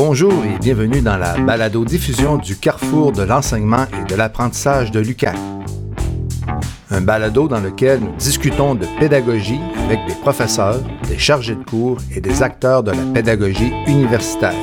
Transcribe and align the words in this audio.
Bonjour 0.00 0.32
et 0.44 0.56
bienvenue 0.60 1.00
dans 1.00 1.16
la 1.16 1.36
balado-diffusion 1.38 2.36
du 2.36 2.54
carrefour 2.54 3.10
de 3.10 3.24
l'enseignement 3.24 3.84
et 4.00 4.08
de 4.08 4.14
l'apprentissage 4.14 4.92
de 4.92 5.00
l'UQAC. 5.00 5.34
Un 6.92 7.00
balado 7.00 7.48
dans 7.48 7.58
lequel 7.58 7.98
nous 7.98 8.14
discutons 8.16 8.76
de 8.76 8.86
pédagogie 9.00 9.58
avec 9.86 9.98
des 10.06 10.14
professeurs, 10.14 10.80
des 11.08 11.18
chargés 11.18 11.56
de 11.56 11.64
cours 11.64 11.98
et 12.14 12.20
des 12.20 12.44
acteurs 12.44 12.84
de 12.84 12.92
la 12.92 13.02
pédagogie 13.12 13.72
universitaire. 13.88 14.54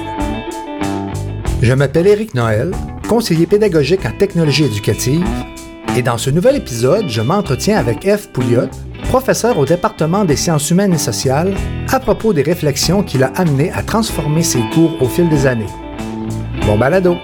Je 1.62 1.74
m'appelle 1.74 2.08
Éric 2.08 2.34
Noël, 2.34 2.72
conseiller 3.10 3.46
pédagogique 3.46 4.06
en 4.06 4.18
technologie 4.18 4.64
éducative, 4.64 5.28
et 5.98 6.02
dans 6.02 6.18
ce 6.18 6.30
nouvel 6.30 6.56
épisode, 6.56 7.10
je 7.10 7.22
m'entretiens 7.22 7.78
avec 7.78 8.06
Eve 8.06 8.30
Pouliot, 8.32 8.70
professeur 9.20 9.58
au 9.58 9.66
département 9.66 10.26
des 10.26 10.36
sciences 10.36 10.70
humaines 10.72 10.94
et 10.94 10.98
sociales, 10.98 11.56
à 11.90 12.02
propos 12.02 12.34
des 12.34 12.42
réflexions 12.42 13.02
qui 13.02 13.18
l'a 13.18 13.32
amené 13.38 13.72
à 13.72 13.82
transformer 13.82 14.44
ses 14.44 14.60
cours 14.74 15.02
au 15.02 15.08
fil 15.08 15.30
des 15.30 15.48
années. 15.48 15.72
Bon 16.66 16.78
balado! 16.78 17.16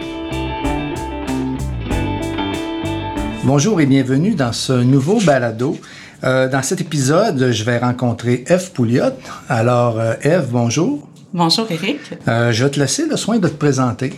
Bonjour 3.43 3.81
et 3.81 3.85
bienvenue 3.85 4.35
dans 4.35 4.53
ce 4.53 4.71
nouveau 4.71 5.19
balado. 5.19 5.77
Euh, 6.23 6.47
dans 6.47 6.61
cet 6.61 6.79
épisode, 6.79 7.51
je 7.51 7.63
vais 7.65 7.79
rencontrer 7.79 8.45
Eve 8.47 8.71
Pouliot. 8.71 9.17
Alors, 9.49 9.99
euh, 9.99 10.13
Eve, 10.21 10.47
bonjour. 10.49 11.09
Bonjour, 11.33 11.69
Eric. 11.69 11.99
Euh, 12.25 12.53
je 12.53 12.63
vais 12.63 12.71
te 12.71 12.79
laisser 12.79 13.05
le 13.05 13.17
soin 13.17 13.37
de 13.37 13.49
te 13.49 13.55
présenter. 13.55 14.13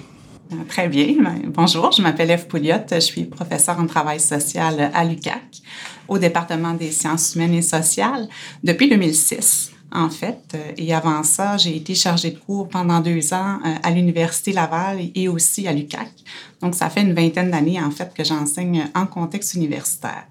Très 0.70 0.88
bien. 0.88 1.08
Bonjour, 1.48 1.92
je 1.92 2.02
m'appelle 2.02 2.30
Eve 2.30 2.46
Pouliot. 2.48 2.86
Je 2.92 3.00
suis 3.00 3.26
professeure 3.26 3.80
en 3.80 3.88
travail 3.88 4.20
social 4.20 4.92
à 4.94 5.04
l'UCAC, 5.04 5.42
au 6.14 6.18
département 6.18 6.74
des 6.74 6.92
sciences 6.92 7.36
humaines 7.36 7.56
et 7.56 7.62
sociales, 7.62 8.28
depuis 8.64 8.90
2006 8.90 9.72
en 9.94 10.10
fait. 10.10 10.58
Et 10.78 10.94
avant 10.94 11.24
ça, 11.24 11.58
j'ai 11.58 11.76
été 11.76 11.94
chargée 11.96 12.32
de 12.32 12.40
cours 12.40 12.68
pendant 12.68 13.00
deux 13.00 13.34
ans 13.34 13.60
euh, 13.66 13.76
à 13.84 13.92
l'Université 13.92 14.52
Laval 14.52 15.00
et 15.14 15.28
aussi 15.28 15.68
à 15.68 15.74
l'UCAC. 15.74 16.10
Donc, 16.62 16.76
ça 16.76 16.90
fait 16.90 17.02
une 17.02 17.14
vingtaine 17.14 17.52
d'années, 17.52 17.80
en 17.80 17.92
fait, 17.92 18.12
que 18.14 18.24
j'enseigne 18.24 18.88
en 18.96 19.06
contexte 19.06 19.54
universitaire. 19.54 20.26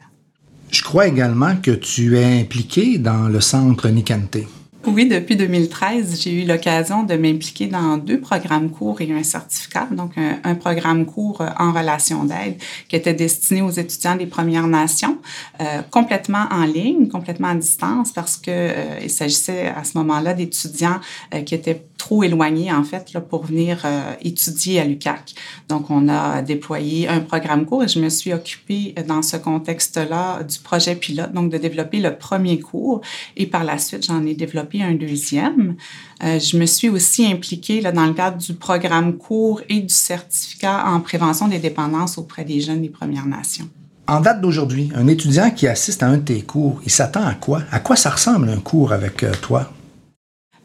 Je 0.71 0.83
crois 0.83 1.07
également 1.07 1.57
que 1.57 1.71
tu 1.71 2.19
es 2.19 2.41
impliqué 2.41 2.99
dans 2.99 3.29
le 3.29 3.41
centre 3.41 3.89
Nicanté. 3.89 4.49
Oui, 4.85 5.07
depuis 5.07 5.37
2013, 5.37 6.21
j'ai 6.21 6.43
eu 6.43 6.45
l'occasion 6.45 7.05
de 7.05 7.15
m'impliquer 7.15 7.69
dans 7.69 7.99
deux 7.99 8.21
programmes 8.21 8.69
courts 8.69 9.01
et 9.01 9.13
un 9.13 9.23
certificat. 9.23 9.87
Donc, 9.93 10.15
un, 10.17 10.55
programme 10.57 11.07
court 11.07 11.41
euh, 11.41 11.49
en 11.59 11.73
relation 11.73 12.25
d'aide 12.25 12.57
qui 12.89 12.97
était 12.97 13.15
destiné 13.15 13.63
aux 13.63 13.71
étudiants 13.71 14.17
des 14.17 14.27
Premières 14.27 14.67
Nations, 14.67 15.19
euh, 15.61 15.83
complètement 15.91 16.47
en 16.51 16.65
ligne, 16.65 17.09
complètement 17.09 17.49
à 17.49 17.55
distance, 17.55 18.11
parce 18.13 18.37
que 18.37 18.51
euh, 18.51 18.99
il 19.03 19.11
s'agissait 19.11 19.69
à 19.69 19.85
ce 19.85 19.97
moment-là 19.99 20.35
d'étudiants 20.35 21.01
qui 21.47 21.55
étaient 21.55 21.81
trop 22.03 22.25
éloignés, 22.25 22.73
en 22.73 22.83
fait, 22.83 23.17
pour 23.31 23.45
venir 23.45 23.87
étudier 24.23 24.81
à 24.81 24.85
l'UCAC. 24.85 25.35
Donc, 25.69 25.89
on 25.89 26.09
a 26.09 26.43
déployé 26.43 27.07
un 27.07 27.21
programme 27.21 27.65
court 27.65 27.85
et 27.85 27.89
je 27.89 28.01
me 28.01 28.09
suis 28.09 28.33
occupée 28.33 28.93
dans 29.07 29.23
ce 29.23 29.37
contexte-là 29.37 30.43
du 30.43 30.59
projet 30.59 30.97
pilote, 30.97 31.33
donc 31.33 31.53
de 31.53 31.59
développer 31.59 32.01
le 32.01 32.17
premier 32.17 32.59
cours. 32.59 33.03
Et 33.37 33.47
par 33.47 33.63
la 33.63 33.79
suite, 33.79 34.05
j'en 34.05 34.27
ai 34.27 34.35
développé 34.35 34.83
un 34.83 34.95
deuxième. 34.95 35.77
Euh, 36.25 36.41
je 36.41 36.57
me 36.57 36.67
suis 36.67 36.89
aussi 36.89 37.25
impliquée 37.25 37.81
dans 37.81 38.07
le 38.07 38.15
cadre 38.15 38.39
du 38.39 38.55
programme 38.55 39.17
court 39.17 39.61
et 39.69 39.79
du 39.79 39.95
certificat 39.95 40.85
en 40.85 40.99
prévention 40.99 41.47
des 41.47 41.61
dépendances 41.61 42.19
auprès 42.19 42.45
des 42.45 42.61
jeunes 42.61 42.83
des 42.83 42.89
Premières 42.89 43.27
Nations. 43.27 43.69
En 44.09 44.21
date 44.21 44.41
d'aujourd'hui, 44.41 44.91
un 44.97 45.07
étudiant 45.07 45.53
qui 45.53 45.69
assiste 45.69 46.03
à 46.03 46.07
un 46.09 46.17
de 46.17 46.23
tes 46.23 46.43
cours, 46.43 46.81
il 46.85 46.91
s'attend 46.91 47.25
à 47.25 47.35
quoi? 47.35 47.63
À 47.71 47.79
quoi 47.79 47.95
ça 47.95 48.11
ressemble 48.11 48.49
un 48.49 48.59
cours 48.59 48.93
avec 48.93 49.23
euh, 49.23 49.31
toi? 49.41 49.71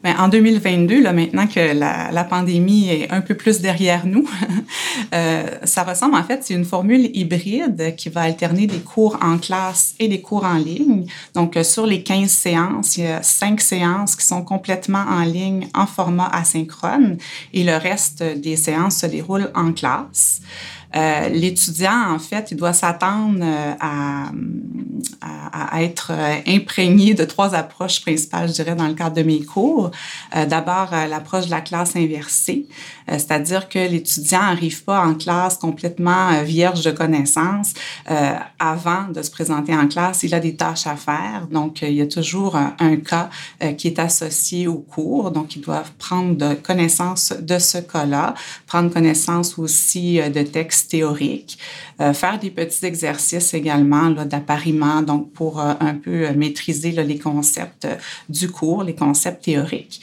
Bien, 0.04 0.16
en 0.20 0.28
2022, 0.28 1.02
là, 1.02 1.12
maintenant 1.12 1.48
que 1.48 1.58
la, 1.58 2.12
la, 2.12 2.22
pandémie 2.22 2.88
est 2.88 3.10
un 3.10 3.20
peu 3.20 3.34
plus 3.34 3.60
derrière 3.60 4.06
nous, 4.06 4.30
euh, 5.12 5.42
ça 5.64 5.82
ressemble 5.82 6.14
en 6.14 6.22
fait, 6.22 6.44
c'est 6.44 6.54
une 6.54 6.64
formule 6.64 7.10
hybride 7.14 7.96
qui 7.96 8.08
va 8.08 8.20
alterner 8.20 8.68
des 8.68 8.78
cours 8.78 9.18
en 9.20 9.38
classe 9.38 9.96
et 9.98 10.06
des 10.06 10.20
cours 10.20 10.44
en 10.44 10.54
ligne. 10.54 11.06
Donc, 11.34 11.56
euh, 11.56 11.64
sur 11.64 11.84
les 11.84 12.04
15 12.04 12.30
séances, 12.30 12.96
il 12.96 13.04
y 13.04 13.06
a 13.08 13.24
5 13.24 13.60
séances 13.60 14.14
qui 14.14 14.24
sont 14.24 14.42
complètement 14.42 15.04
en 15.08 15.22
ligne 15.22 15.66
en 15.74 15.86
format 15.86 16.28
asynchrone 16.28 17.18
et 17.52 17.64
le 17.64 17.76
reste 17.76 18.22
des 18.22 18.54
séances 18.54 18.98
se 18.98 19.06
déroulent 19.06 19.50
en 19.56 19.72
classe. 19.72 20.42
Euh, 20.96 21.28
l'étudiant, 21.28 22.14
en 22.14 22.18
fait, 22.18 22.48
il 22.50 22.56
doit 22.56 22.72
s'attendre 22.72 23.40
euh, 23.42 23.74
à, 23.78 24.30
à, 25.52 25.82
être 25.82 26.12
euh, 26.12 26.36
imprégné 26.46 27.12
de 27.12 27.24
trois 27.24 27.54
approches 27.54 28.00
principales, 28.00 28.48
je 28.48 28.54
dirais, 28.54 28.74
dans 28.74 28.88
le 28.88 28.94
cadre 28.94 29.16
de 29.16 29.22
mes 29.22 29.42
cours. 29.42 29.90
D'abord, 30.48 30.90
l'approche 31.08 31.46
de 31.46 31.50
la 31.50 31.60
classe 31.60 31.96
inversée, 31.96 32.66
c'est-à-dire 33.08 33.68
que 33.68 33.78
l'étudiant 33.78 34.40
n'arrive 34.40 34.84
pas 34.84 35.04
en 35.04 35.14
classe 35.14 35.56
complètement 35.56 36.42
vierge 36.42 36.84
de 36.84 36.90
connaissances. 36.90 37.74
avant 38.58 39.08
de 39.12 39.22
se 39.22 39.30
présenter 39.30 39.74
en 39.74 39.88
classe, 39.88 40.22
il 40.22 40.34
a 40.34 40.40
des 40.40 40.54
tâches 40.54 40.86
à 40.86 40.96
faire. 40.96 41.46
Donc, 41.50 41.82
il 41.82 41.94
y 41.94 42.02
a 42.02 42.06
toujours 42.06 42.56
un, 42.56 42.96
cas 42.96 43.30
qui 43.76 43.88
est 43.88 43.98
associé 43.98 44.66
au 44.66 44.78
cours. 44.78 45.30
Donc, 45.30 45.56
ils 45.56 45.62
doivent 45.62 45.92
prendre 45.98 46.54
connaissance 46.62 47.32
de 47.40 47.58
ce 47.58 47.78
cas-là, 47.78 48.34
prendre 48.66 48.92
connaissance 48.92 49.58
aussi 49.58 50.20
de 50.20 50.42
textes 50.42 50.77
théorique, 50.86 51.58
euh, 52.00 52.12
faire 52.12 52.38
des 52.38 52.50
petits 52.50 52.86
exercices 52.86 53.54
également 53.54 54.10
d'appariement, 54.10 55.02
donc 55.02 55.32
pour 55.32 55.60
euh, 55.60 55.74
un 55.80 55.94
peu 55.94 56.26
euh, 56.26 56.32
maîtriser 56.32 56.92
les 56.92 57.18
concepts 57.18 57.88
du 58.28 58.48
cours, 58.48 58.84
les 58.84 58.94
concepts 58.94 59.44
théoriques. 59.44 60.00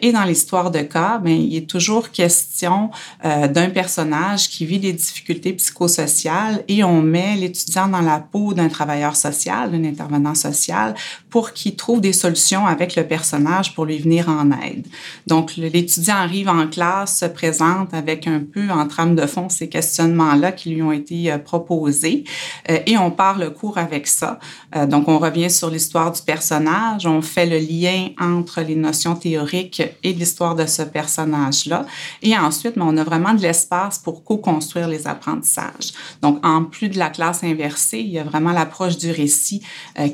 et 0.00 0.12
dans 0.12 0.24
l'histoire 0.24 0.70
de 0.70 0.80
cas, 0.80 1.18
bien, 1.18 1.34
il 1.34 1.56
est 1.56 1.68
toujours 1.68 2.10
question 2.10 2.90
d'un 3.22 3.70
personnage 3.70 4.48
qui 4.48 4.66
vit 4.66 4.78
des 4.78 4.92
difficultés 4.92 5.52
psychosociales 5.52 6.64
et 6.68 6.84
on 6.84 7.00
met 7.02 7.36
l'étudiant 7.36 7.88
dans 7.88 8.00
la 8.00 8.18
peau 8.18 8.52
d'un 8.52 8.68
travailleur 8.68 9.16
social, 9.16 9.70
d'un 9.70 9.84
intervenant 9.84 10.34
social, 10.34 10.94
pour 11.30 11.52
qu'il 11.52 11.76
trouve 11.76 12.00
des 12.00 12.12
solutions 12.12 12.66
avec 12.66 12.96
le 12.96 13.06
personnage 13.06 13.74
pour 13.74 13.84
lui 13.84 13.98
venir 13.98 14.28
en 14.28 14.50
aide. 14.50 14.86
Donc, 15.26 15.56
l'étudiant 15.56 16.16
arrive 16.16 16.48
en 16.48 16.66
classe, 16.66 17.18
se 17.20 17.26
présente 17.26 17.94
avec 17.94 18.26
un 18.26 18.40
peu 18.40 18.68
en 18.70 18.86
trame 18.86 19.14
de 19.14 19.26
fond 19.26 19.48
ces 19.48 19.68
questionnements 19.68 20.09
là 20.16 20.52
qui 20.52 20.70
lui 20.70 20.82
ont 20.82 20.92
été 20.92 21.30
euh, 21.30 21.38
proposés 21.38 22.24
euh, 22.70 22.78
et 22.86 22.98
on 22.98 23.10
part 23.10 23.38
le 23.38 23.50
cours 23.50 23.78
avec 23.78 24.06
ça. 24.06 24.38
Euh, 24.76 24.86
donc, 24.86 25.08
on 25.08 25.18
revient 25.18 25.50
sur 25.50 25.70
l'histoire 25.70 26.12
du 26.12 26.22
personnage, 26.22 27.06
on 27.06 27.22
fait 27.22 27.46
le 27.46 27.58
lien 27.58 28.08
entre 28.20 28.60
les 28.60 28.76
notions 28.76 29.14
théoriques 29.14 29.82
et 30.02 30.12
l'histoire 30.12 30.54
de 30.54 30.66
ce 30.66 30.82
personnage-là. 30.82 31.86
Et 32.22 32.36
ensuite, 32.36 32.76
ben, 32.76 32.86
on 32.86 32.96
a 32.96 33.04
vraiment 33.04 33.34
de 33.34 33.42
l'espace 33.42 33.98
pour 33.98 34.24
co-construire 34.24 34.88
les 34.88 35.06
apprentissages. 35.06 35.92
Donc, 36.22 36.44
en 36.44 36.64
plus 36.64 36.88
de 36.88 36.98
la 36.98 37.10
classe 37.10 37.42
inversée, 37.44 38.00
il 38.00 38.10
y 38.10 38.18
a 38.18 38.24
vraiment 38.24 38.52
l'approche 38.52 38.96
du 38.96 39.10
récit 39.10 39.62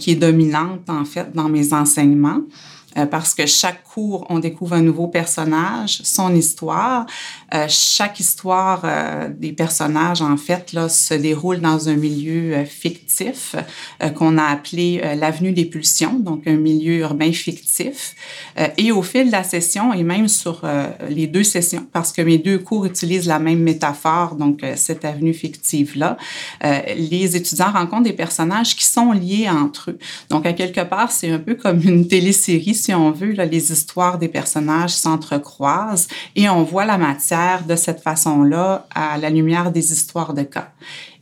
qui 0.00 0.12
est 0.12 0.16
dominante, 0.16 0.88
en 0.88 1.04
fait, 1.04 1.32
dans 1.34 1.48
mes 1.48 1.72
enseignements. 1.72 2.40
Euh, 2.96 3.06
parce 3.06 3.34
que 3.34 3.46
chaque 3.46 3.82
cours, 3.84 4.26
on 4.28 4.38
découvre 4.38 4.74
un 4.74 4.82
nouveau 4.82 5.08
personnage, 5.08 6.00
son 6.02 6.34
histoire. 6.34 7.06
Euh, 7.54 7.66
chaque 7.68 8.20
histoire 8.20 8.82
euh, 8.84 9.28
des 9.28 9.52
personnages, 9.52 10.22
en 10.22 10.36
fait, 10.36 10.72
là, 10.72 10.88
se 10.88 11.14
déroule 11.14 11.60
dans 11.60 11.88
un 11.88 11.96
milieu 11.96 12.64
fictif 12.64 13.54
qu'on 14.14 14.38
a 14.38 14.44
appelé 14.44 15.00
l'avenue 15.18 15.52
des 15.52 15.64
pulsions, 15.64 16.18
donc 16.18 16.46
un 16.46 16.56
milieu 16.56 16.98
urbain 16.98 17.32
fictif. 17.32 18.14
et 18.76 18.92
au 18.92 19.02
fil 19.02 19.26
de 19.26 19.32
la 19.32 19.42
session, 19.42 19.92
et 19.92 20.02
même 20.02 20.28
sur 20.28 20.62
les 21.08 21.26
deux 21.26 21.44
sessions, 21.44 21.86
parce 21.92 22.12
que 22.12 22.22
mes 22.22 22.38
deux 22.38 22.58
cours 22.58 22.84
utilisent 22.84 23.26
la 23.26 23.38
même 23.38 23.60
métaphore, 23.60 24.34
donc 24.36 24.62
cette 24.76 25.04
avenue 25.04 25.34
fictive-là, 25.34 26.16
les 26.62 27.36
étudiants 27.36 27.72
rencontrent 27.72 28.04
des 28.04 28.12
personnages 28.12 28.76
qui 28.76 28.84
sont 28.84 29.12
liés 29.12 29.48
entre 29.48 29.90
eux. 29.90 29.98
Donc, 30.30 30.46
à 30.46 30.52
quelque 30.52 30.82
part, 30.82 31.10
c'est 31.10 31.30
un 31.30 31.38
peu 31.38 31.54
comme 31.54 31.80
une 31.82 32.06
télésérie 32.06 32.74
si 32.86 32.94
on 32.94 33.10
veut, 33.10 33.32
les 33.32 33.72
histoires 33.72 34.16
des 34.16 34.28
personnages 34.28 34.94
s'entrecroisent 34.94 36.06
et 36.36 36.48
on 36.48 36.62
voit 36.62 36.84
la 36.84 36.98
matière 36.98 37.64
de 37.64 37.74
cette 37.74 38.00
façon-là 38.00 38.86
à 38.94 39.18
la 39.18 39.28
lumière 39.28 39.72
des 39.72 39.90
histoires 39.90 40.34
de 40.34 40.42
cas. 40.42 40.68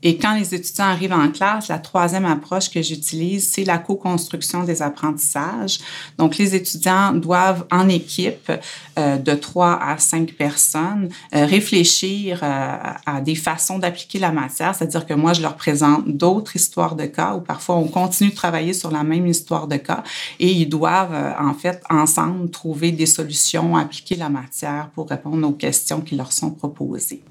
Et 0.06 0.18
quand 0.18 0.34
les 0.34 0.54
étudiants 0.54 0.84
arrivent 0.84 1.14
en 1.14 1.30
classe, 1.30 1.68
la 1.68 1.78
troisième 1.78 2.26
approche 2.26 2.70
que 2.70 2.82
j'utilise, 2.82 3.50
c'est 3.50 3.64
la 3.64 3.78
co-construction 3.78 4.62
des 4.62 4.82
apprentissages. 4.82 5.78
Donc, 6.18 6.36
les 6.36 6.54
étudiants 6.54 7.12
doivent, 7.12 7.64
en 7.70 7.88
équipe 7.88 8.52
euh, 8.98 9.16
de 9.16 9.32
trois 9.32 9.82
à 9.82 9.96
cinq 9.96 10.34
personnes, 10.34 11.08
euh, 11.34 11.46
réfléchir 11.46 12.40
euh, 12.42 12.76
à 13.06 13.20
des 13.22 13.34
façons 13.34 13.78
d'appliquer 13.78 14.18
la 14.18 14.30
matière, 14.30 14.74
c'est-à-dire 14.74 15.06
que 15.06 15.14
moi, 15.14 15.32
je 15.32 15.40
leur 15.40 15.56
présente 15.56 16.06
d'autres 16.06 16.54
histoires 16.54 16.96
de 16.96 17.06
cas 17.06 17.34
ou 17.34 17.40
parfois 17.40 17.76
on 17.76 17.88
continue 17.88 18.30
de 18.30 18.34
travailler 18.34 18.74
sur 18.74 18.90
la 18.90 19.02
même 19.02 19.26
histoire 19.26 19.66
de 19.66 19.76
cas 19.76 20.04
et 20.38 20.50
ils 20.50 20.68
doivent, 20.68 21.34
en 21.40 21.54
fait, 21.54 21.82
ensemble, 21.88 22.50
trouver 22.50 22.92
des 22.92 23.06
solutions, 23.06 23.74
appliquer 23.74 24.16
la 24.16 24.28
matière 24.28 24.90
pour 24.94 25.08
répondre 25.08 25.48
aux 25.48 25.52
questions 25.52 26.02
qui 26.02 26.14
leur 26.14 26.32
sont 26.32 26.50
proposées. 26.50 27.22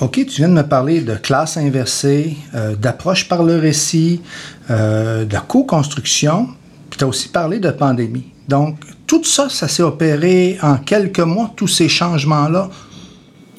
OK, 0.00 0.12
tu 0.26 0.36
viens 0.36 0.48
de 0.48 0.54
me 0.54 0.62
parler 0.62 1.00
de 1.00 1.16
classe 1.16 1.56
inversée, 1.56 2.36
euh, 2.54 2.76
d'approche 2.76 3.26
par 3.26 3.42
le 3.42 3.56
récit, 3.58 4.20
euh, 4.70 5.24
de 5.24 5.36
co-construction, 5.38 6.50
puis 6.88 6.98
tu 6.98 7.04
as 7.04 7.08
aussi 7.08 7.28
parlé 7.30 7.58
de 7.58 7.70
pandémie. 7.72 8.32
Donc, 8.46 8.78
tout 9.08 9.24
ça, 9.24 9.48
ça 9.48 9.66
s'est 9.66 9.82
opéré 9.82 10.56
en 10.62 10.76
quelques 10.76 11.18
mois, 11.18 11.50
tous 11.56 11.66
ces 11.66 11.88
changements-là? 11.88 12.70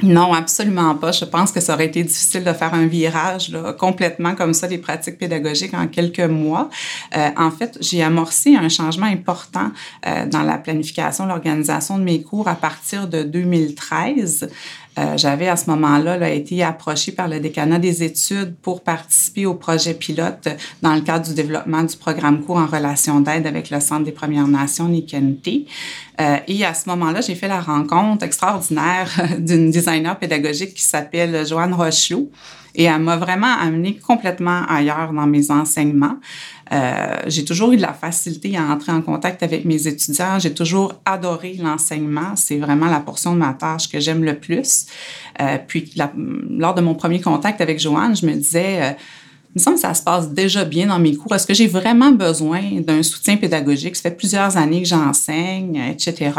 Non, 0.01 0.33
absolument 0.33 0.95
pas. 0.95 1.11
Je 1.11 1.25
pense 1.25 1.51
que 1.51 1.59
ça 1.59 1.73
aurait 1.73 1.87
été 1.87 2.03
difficile 2.03 2.45
de 2.45 2.53
faire 2.53 2.73
un 2.73 2.87
virage 2.87 3.49
là, 3.49 3.73
complètement 3.73 4.33
comme 4.33 4.53
ça 4.53 4.67
des 4.67 4.77
pratiques 4.77 5.17
pédagogiques 5.17 5.73
en 5.73 5.87
quelques 5.87 6.21
mois. 6.21 6.69
Euh, 7.17 7.29
en 7.35 7.51
fait, 7.51 7.77
j'ai 7.81 8.01
amorcé 8.01 8.55
un 8.55 8.69
changement 8.69 9.07
important 9.07 9.71
euh, 10.07 10.25
dans 10.25 10.43
la 10.43 10.57
planification, 10.57 11.25
l'organisation 11.25 11.97
de 11.97 12.03
mes 12.03 12.21
cours 12.21 12.47
à 12.47 12.55
partir 12.55 13.07
de 13.07 13.23
2013. 13.23 14.49
Euh, 14.99 15.17
j'avais 15.17 15.47
à 15.47 15.55
ce 15.55 15.69
moment-là 15.69 16.17
là, 16.17 16.29
été 16.29 16.61
approchée 16.63 17.11
par 17.11 17.27
le 17.27 17.39
décanat 17.39 17.79
des 17.79 18.03
études 18.03 18.55
pour 18.61 18.83
participer 18.83 19.45
au 19.45 19.53
projet 19.53 19.93
pilote 19.93 20.49
dans 20.81 20.93
le 20.93 21.01
cadre 21.01 21.25
du 21.25 21.33
développement 21.33 21.83
du 21.83 21.95
programme 21.95 22.41
cours 22.43 22.57
en 22.57 22.65
relation 22.65 23.21
d'aide 23.21 23.47
avec 23.47 23.69
le 23.69 23.79
Centre 23.79 24.03
des 24.03 24.11
Premières 24.11 24.47
Nations, 24.47 24.89
Nikente. 24.89 25.47
Euh, 26.19 26.37
et 26.47 26.65
à 26.65 26.73
ce 26.73 26.89
moment-là, 26.89 27.21
j'ai 27.21 27.35
fait 27.35 27.47
la 27.47 27.61
rencontre 27.61 28.25
extraordinaire 28.25 29.09
d'une 29.39 29.71
designer 29.71 30.17
pédagogique 30.19 30.73
qui 30.73 30.83
s'appelle 30.83 31.47
Joanne 31.47 31.73
Rochelot. 31.73 32.29
Et 32.75 32.83
elle 32.83 33.01
m'a 33.01 33.17
vraiment 33.17 33.57
amené 33.59 33.97
complètement 33.97 34.63
ailleurs 34.67 35.11
dans 35.11 35.25
mes 35.25 35.49
enseignements. 35.49 36.17
Euh, 36.71 37.17
j'ai 37.27 37.45
toujours 37.45 37.71
eu 37.71 37.77
de 37.77 37.81
la 37.81 37.93
facilité 37.93 38.55
à 38.57 38.63
entrer 38.63 38.91
en 38.91 39.01
contact 39.01 39.43
avec 39.43 39.65
mes 39.65 39.87
étudiants. 39.87 40.39
J'ai 40.39 40.53
toujours 40.53 40.93
adoré 41.05 41.55
l'enseignement. 41.59 42.35
C'est 42.35 42.57
vraiment 42.57 42.87
la 42.87 42.99
portion 42.99 43.33
de 43.33 43.37
ma 43.37 43.53
tâche 43.53 43.89
que 43.89 43.99
j'aime 43.99 44.23
le 44.23 44.37
plus. 44.37 44.85
Euh, 45.41 45.57
puis, 45.65 45.91
lors 46.49 46.73
de 46.73 46.81
mon 46.81 46.95
premier 46.95 47.21
contact 47.21 47.61
avec 47.61 47.79
Joanne, 47.79 48.15
je 48.15 48.25
me 48.25 48.33
disais, 48.33 48.81
euh, 48.81 48.91
il 49.55 49.59
me 49.59 49.63
semble 49.63 49.75
que 49.77 49.81
ça 49.81 49.95
se 49.95 50.03
passe 50.03 50.29
déjà 50.29 50.63
bien 50.63 50.85
dans 50.85 50.99
mes 50.99 51.15
cours. 51.15 51.33
Est-ce 51.33 51.47
que 51.47 51.55
j'ai 51.55 51.65
vraiment 51.65 52.11
besoin 52.11 52.61
d'un 52.81 53.01
soutien 53.01 53.35
pédagogique? 53.35 53.95
Ça 53.95 54.03
fait 54.03 54.15
plusieurs 54.15 54.57
années 54.57 54.83
que 54.83 54.87
j'enseigne, 54.87 55.75
etc. 55.89 56.31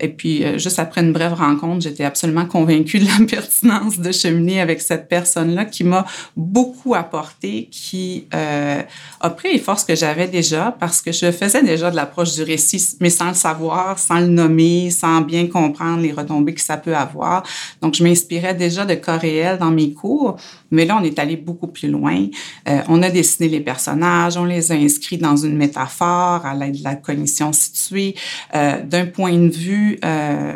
Et 0.00 0.08
puis, 0.08 0.42
euh, 0.42 0.56
juste 0.56 0.78
après 0.78 1.02
une 1.02 1.12
brève 1.12 1.34
rencontre, 1.34 1.82
j'étais 1.82 2.04
absolument 2.04 2.46
convaincue 2.46 3.00
de 3.00 3.04
la 3.04 3.26
pertinence 3.28 3.98
de 3.98 4.10
cheminer 4.12 4.62
avec 4.62 4.80
cette 4.80 5.08
personne-là 5.08 5.66
qui 5.66 5.84
m'a 5.84 6.06
beaucoup 6.38 6.94
apporté, 6.94 7.68
qui 7.70 8.28
euh, 8.32 8.80
a 9.20 9.30
pris 9.30 9.52
les 9.52 9.58
forces 9.58 9.84
que 9.84 9.94
j'avais 9.94 10.26
déjà 10.26 10.74
parce 10.80 11.02
que 11.02 11.12
je 11.12 11.30
faisais 11.32 11.62
déjà 11.62 11.90
de 11.90 11.96
l'approche 11.96 12.32
du 12.32 12.44
récit, 12.44 12.96
mais 12.98 13.10
sans 13.10 13.28
le 13.28 13.34
savoir, 13.34 13.98
sans 13.98 14.20
le 14.20 14.28
nommer, 14.28 14.90
sans 14.90 15.20
bien 15.20 15.48
comprendre 15.48 16.00
les 16.00 16.12
retombées 16.12 16.54
que 16.54 16.62
ça 16.62 16.78
peut 16.78 16.96
avoir. 16.96 17.42
Donc, 17.82 17.94
je 17.94 18.02
m'inspirais 18.02 18.54
déjà 18.54 18.86
de 18.86 18.94
cas 18.94 19.18
réels 19.18 19.58
dans 19.58 19.70
mes 19.70 19.92
cours, 19.92 20.36
mais 20.70 20.86
là, 20.86 20.98
on 20.98 21.04
est 21.04 21.18
allé 21.18 21.36
beaucoup 21.36 21.68
plus 21.68 21.90
loin. 21.90 22.26
Euh, 22.68 22.80
on 22.88 23.02
a 23.02 23.10
dessiné 23.10 23.48
les 23.48 23.60
personnages, 23.60 24.36
on 24.36 24.44
les 24.44 24.72
a 24.72 24.74
inscrits 24.74 25.18
dans 25.18 25.36
une 25.36 25.56
métaphore 25.56 26.44
à 26.46 26.54
l'aide 26.54 26.78
de 26.78 26.84
la 26.84 26.94
cognition 26.94 27.52
située. 27.52 28.14
Euh, 28.54 28.82
d'un 28.82 29.06
point 29.06 29.36
de 29.36 29.50
vue 29.50 29.98
euh, 30.04 30.54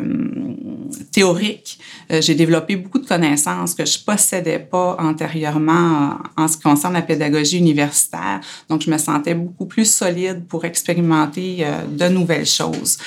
théorique, 1.11 1.79
j'ai 2.09 2.33
développé 2.33 2.75
beaucoup 2.75 2.97
de 2.97 3.05
connaissances 3.05 3.75
que 3.75 3.85
je 3.85 3.99
possédais 3.99 4.57
pas 4.57 4.97
antérieurement 4.99 6.17
en, 6.35 6.47
ce 6.47 6.57
qui 6.57 6.63
concerne 6.63 6.93
la 6.93 7.03
pédagogie 7.03 7.59
universitaire. 7.59 8.39
Donc, 8.67 8.81
je 8.81 8.89
me 8.89 8.97
sentais 8.97 9.35
beaucoup 9.35 9.67
plus 9.67 9.85
solide 9.85 10.45
pour 10.47 10.65
expérimenter 10.65 11.65
de 11.87 12.07
nouvelles 12.07 12.47
choses. 12.47 12.97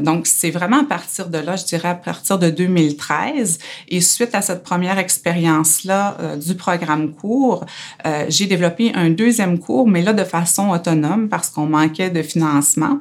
donc, 0.00 0.26
c'est 0.26 0.50
vraiment 0.50 0.80
à 0.80 0.84
partir 0.84 1.28
de 1.28 1.36
là, 1.36 1.56
je 1.56 1.64
dirais 1.66 1.88
à 1.88 1.94
partir 1.94 2.38
de 2.38 2.48
2013. 2.48 3.58
Et 3.88 4.00
suite 4.00 4.34
à 4.34 4.40
cette 4.40 4.62
première 4.62 4.98
expérience-là 4.98 6.36
du 6.36 6.54
programme 6.54 7.12
court, 7.12 7.66
j'ai 8.28 8.46
développé 8.46 8.92
un 8.94 9.10
deuxième 9.10 9.58
cours, 9.58 9.88
mais 9.88 10.02
là 10.02 10.12
de 10.12 10.24
façon 10.24 10.70
autonome 10.70 11.28
parce 11.28 11.50
qu'on 11.50 11.66
manquait 11.66 12.10
de 12.10 12.22
financement. 12.22 13.00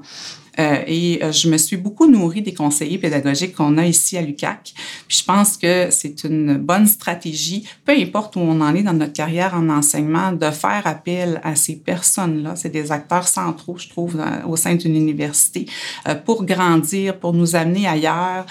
Euh, 0.60 0.84
et 0.88 1.20
euh, 1.24 1.32
je 1.32 1.50
me 1.50 1.58
suis 1.58 1.78
beaucoup 1.78 2.08
nourrie 2.08 2.42
des 2.42 2.54
conseillers 2.54 2.98
pédagogiques 2.98 3.56
qu'on 3.56 3.78
a 3.78 3.86
ici 3.86 4.18
à 4.18 4.22
l'UCAC. 4.22 4.74
Puis 5.08 5.18
je 5.20 5.24
pense 5.24 5.58
que 5.58 5.88
c'est 5.90 6.24
une 6.24 6.58
bonne 6.58 6.86
stratégie, 6.86 7.66
peu 7.86 7.94
importe 7.94 8.36
où 8.36 8.40
on 8.40 8.60
en 8.62 8.76
est 8.76 8.84
dans 8.84 8.94
notre 8.94 9.14
carrière 9.14 9.54
en 9.56 9.70
enseignement, 9.70 10.32
de 10.32 10.52
faire 10.52 10.82
appel 10.86 11.40
à 11.44 11.56
ces 11.56 11.76
personnes-là. 11.76 12.56
C'est 12.56 12.70
des 12.70 12.92
acteurs 12.92 13.28
centraux, 13.28 13.78
je 13.78 13.88
trouve, 13.88 14.22
au 14.48 14.56
sein 14.56 14.76
d'une 14.76 14.96
université, 14.96 15.66
euh, 16.08 16.16
pour 16.16 16.44
grandir, 16.44 17.18
pour 17.18 17.34
nous 17.34 17.56
amener 17.56 17.88
ailleurs, 17.88 18.46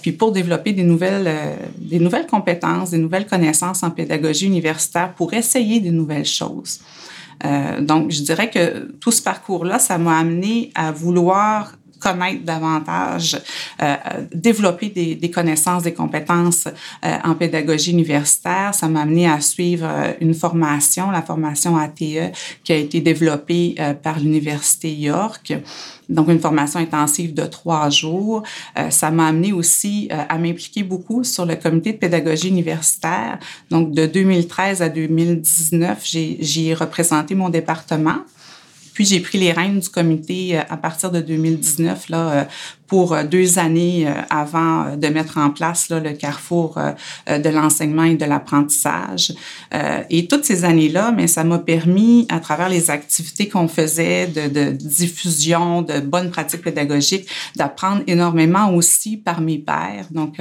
puis 0.00 0.12
pour 0.12 0.32
développer 0.32 0.72
des 0.72 0.82
nouvelles, 0.82 1.56
des 1.78 1.98
nouvelles 1.98 2.26
compétences, 2.26 2.90
des 2.90 2.98
nouvelles 2.98 3.26
connaissances 3.26 3.82
en 3.82 3.90
pédagogie 3.90 4.46
universitaire, 4.46 5.12
pour 5.14 5.32
essayer 5.34 5.80
des 5.80 5.90
nouvelles 5.90 6.26
choses. 6.26 6.80
Euh, 7.44 7.80
donc, 7.80 8.10
je 8.10 8.22
dirais 8.22 8.50
que 8.50 8.92
tout 9.00 9.10
ce 9.10 9.22
parcours-là, 9.22 9.78
ça 9.78 9.98
m'a 9.98 10.18
amené 10.18 10.70
à 10.74 10.92
vouloir 10.92 11.76
connaître 12.02 12.44
davantage, 12.44 13.40
euh, 13.82 13.96
développer 14.34 14.88
des, 14.88 15.14
des, 15.14 15.30
connaissances, 15.30 15.84
des 15.84 15.94
compétences 15.94 16.66
euh, 17.04 17.16
en 17.24 17.34
pédagogie 17.34 17.92
universitaire. 17.92 18.74
Ça 18.74 18.88
m'a 18.88 19.02
amené 19.02 19.28
à 19.28 19.40
suivre 19.40 19.86
euh, 19.88 20.12
une 20.20 20.34
formation, 20.34 21.10
la 21.10 21.22
formation 21.22 21.76
ATE, 21.76 22.32
qui 22.64 22.72
a 22.72 22.76
été 22.76 23.00
développée 23.00 23.74
euh, 23.78 23.94
par 23.94 24.18
l'Université 24.18 24.92
York 24.92 25.52
donc 26.12 26.28
une 26.28 26.38
formation 26.38 26.80
intensive 26.80 27.34
de 27.34 27.44
trois 27.44 27.90
jours. 27.90 28.42
Euh, 28.78 28.90
ça 28.90 29.10
m'a 29.10 29.28
amené 29.28 29.52
aussi 29.52 30.08
euh, 30.12 30.22
à 30.28 30.38
m'impliquer 30.38 30.82
beaucoup 30.82 31.24
sur 31.24 31.46
le 31.46 31.56
comité 31.56 31.92
de 31.92 31.98
pédagogie 31.98 32.48
universitaire. 32.48 33.38
Donc 33.70 33.92
de 33.92 34.06
2013 34.06 34.82
à 34.82 34.88
2019, 34.88 35.98
j'y 36.04 36.68
ai 36.68 36.74
représenté 36.74 37.34
mon 37.34 37.48
département. 37.48 38.18
Puis 38.94 39.04
j'ai 39.04 39.20
pris 39.20 39.38
les 39.38 39.52
rênes 39.52 39.80
du 39.80 39.88
comité 39.88 40.58
euh, 40.58 40.62
à 40.68 40.76
partir 40.76 41.10
de 41.10 41.20
2019 41.20 42.08
là 42.08 42.48
pour 42.92 43.14
euh, 43.14 43.24
deux 43.24 43.58
années 43.58 44.06
euh, 44.06 44.12
avant 44.28 44.84
euh, 44.84 44.96
de 44.96 45.08
mettre 45.08 45.38
en 45.38 45.48
place 45.48 45.88
le 45.88 46.12
carrefour 46.12 46.78
de 47.26 47.48
l'enseignement 47.48 48.04
et 48.04 48.16
de 48.16 48.24
l'apprentissage. 48.24 49.32
Et 50.10 50.26
toutes 50.26 50.44
ces 50.44 50.64
années-là, 50.64 51.12
mais 51.16 51.26
ça 51.26 51.44
m'a 51.44 51.58
permis, 51.58 52.26
à 52.28 52.40
travers 52.40 52.68
les 52.68 52.90
activités 52.90 53.48
qu'on 53.48 53.68
faisait 53.68 54.26
de, 54.26 54.48
de 54.48 54.70
diffusion, 54.72 55.82
de 55.82 56.00
bonnes 56.00 56.30
pratiques 56.30 56.62
pédagogiques, 56.62 57.26
d'apprendre 57.56 58.02
énormément 58.06 58.74
aussi 58.74 59.16
par 59.16 59.40
mes 59.40 59.58
pairs, 59.58 60.06
donc 60.10 60.38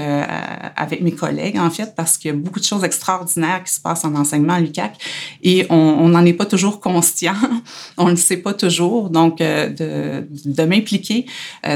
avec 0.76 1.02
mes 1.02 1.14
collègues 1.14 1.58
en 1.58 1.70
fait, 1.70 1.94
parce 1.96 2.18
qu'il 2.18 2.32
y 2.32 2.34
a 2.34 2.38
beaucoup 2.38 2.60
de 2.60 2.66
choses 2.66 2.84
extraordinaires 2.84 3.64
qui 3.64 3.74
se 3.74 3.80
passent 3.80 4.06
en 4.06 4.16
enseignement 4.16 4.54
à 4.54 4.60
l'UCAC 4.60 4.98
et 5.44 5.66
on 5.70 6.10
n'en 6.10 6.26
est 6.26 6.34
pas 6.34 6.46
toujours 6.46 6.80
conscient, 6.80 7.36
on 7.98 8.06
ne 8.06 8.12
le 8.12 8.18
sait 8.18 8.38
pas 8.38 8.54
toujours. 8.54 9.10
Donc, 9.10 9.40
de, 9.40 10.28
de 10.46 10.64
m'impliquer 10.64 11.26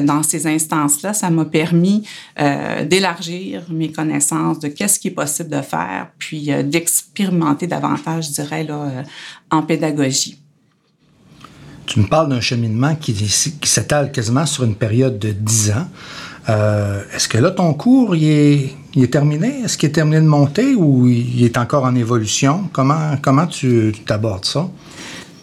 dans 0.04 0.24
ces 0.24 0.48
instances 0.48 0.65
là 1.04 1.14
ça 1.14 1.30
m'a 1.30 1.46
permis 1.46 2.08
euh, 2.40 2.86
d'élargir 2.86 3.64
mes 3.70 3.92
connaissances 3.92 4.60
de 4.60 4.68
qu'est-ce 4.68 5.00
qui 5.00 5.10
est 5.10 5.12
possible 5.12 5.50
de 5.50 5.62
faire, 5.62 6.08
puis 6.18 6.52
euh, 6.52 6.64
d'expérimenter 6.64 7.68
davantage, 7.68 8.28
je 8.28 8.42
dirais, 8.42 8.64
là, 8.64 8.76
euh, 8.76 9.04
en 9.52 9.62
pédagogie. 9.62 10.40
Tu 11.86 12.00
me 12.00 12.08
parles 12.08 12.30
d'un 12.30 12.42
cheminement 12.42 12.96
qui, 12.96 13.14
s'étale 13.64 14.12
quasiment 14.12 14.46
sur 14.46 14.64
une 14.64 14.76
période 14.76 15.20
de 15.20 15.32
10 15.32 15.72
ans. 15.72 15.88
Est-ce 16.48 17.28
que 17.28 17.38
là, 17.38 17.52
ton 17.52 17.74
cours, 17.74 18.16
est 18.16 18.76
terminé? 19.12 19.62
Est-ce 19.64 19.78
qu'il 19.78 19.90
est 19.90 19.94
terminé 19.94 20.18
de 20.18 20.26
monter 20.26 20.74
ou 20.74 21.08
il 21.08 21.44
est 21.44 21.58
encore 21.58 21.84
en 21.84 21.94
évolution? 21.94 22.70
Comment, 22.74 23.18
comment 23.22 23.46
tu 23.46 23.94
t'abordes 24.06 24.46
ça? 24.46 24.68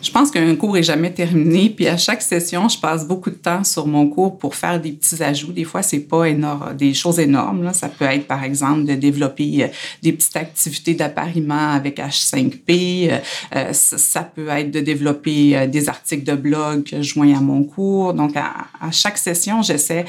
Je 0.03 0.11
pense 0.11 0.33
qu'un 0.33 0.57
cours 0.57 0.77
est 0.77 0.83
jamais 0.83 1.13
terminé, 1.13 1.71
puis 1.71 1.87
à 1.87 1.97
chaque 1.97 2.23
session, 2.23 2.69
je 2.69 2.77
passe 2.77 3.07
beaucoup 3.07 3.31
de 3.31 3.37
temps 3.37 3.63
sur 3.63 3.87
mon 3.87 4.09
cours 4.09 4.37
pour 4.37 4.57
faire 4.57 4.81
des 4.81 4.91
petits 4.91 5.23
ajouts. 5.23 5.53
Des 5.53 5.63
fois, 5.63 5.83
c'est 5.83 6.01
pas 6.01 6.25
énorme, 6.25 6.75
des 6.77 6.93
choses 6.93 7.21
énormes. 7.21 7.63
Là. 7.63 7.73
Ça 7.73 7.89
peut 7.89 8.07
être, 8.07 8.27
par 8.27 8.43
exemple, 8.43 8.85
de 8.85 8.95
développer 8.95 9.63
euh, 9.63 9.69
des 10.03 10.13
petites 10.13 10.37
activités 10.37 10.95
d'appariement 10.95 11.71
avec 11.71 11.99
H5P. 11.99 13.13
Euh, 13.13 13.19
euh, 13.55 13.73
ça 13.73 14.23
peut 14.23 14.49
être 14.49 14.73
de 14.73 14.81
développer 14.81 15.69
des 15.69 15.89
articles 15.89 16.25
de 16.25 16.35
blog 16.35 16.89
joins 17.01 17.37
à 17.37 17.41
mon 17.41 17.63
cours. 17.63 18.13
Donc, 18.13 18.37
à, 18.37 18.53
à 18.81 18.91
chaque 18.91 19.19
session, 19.19 19.63
j'essaie 19.63 20.05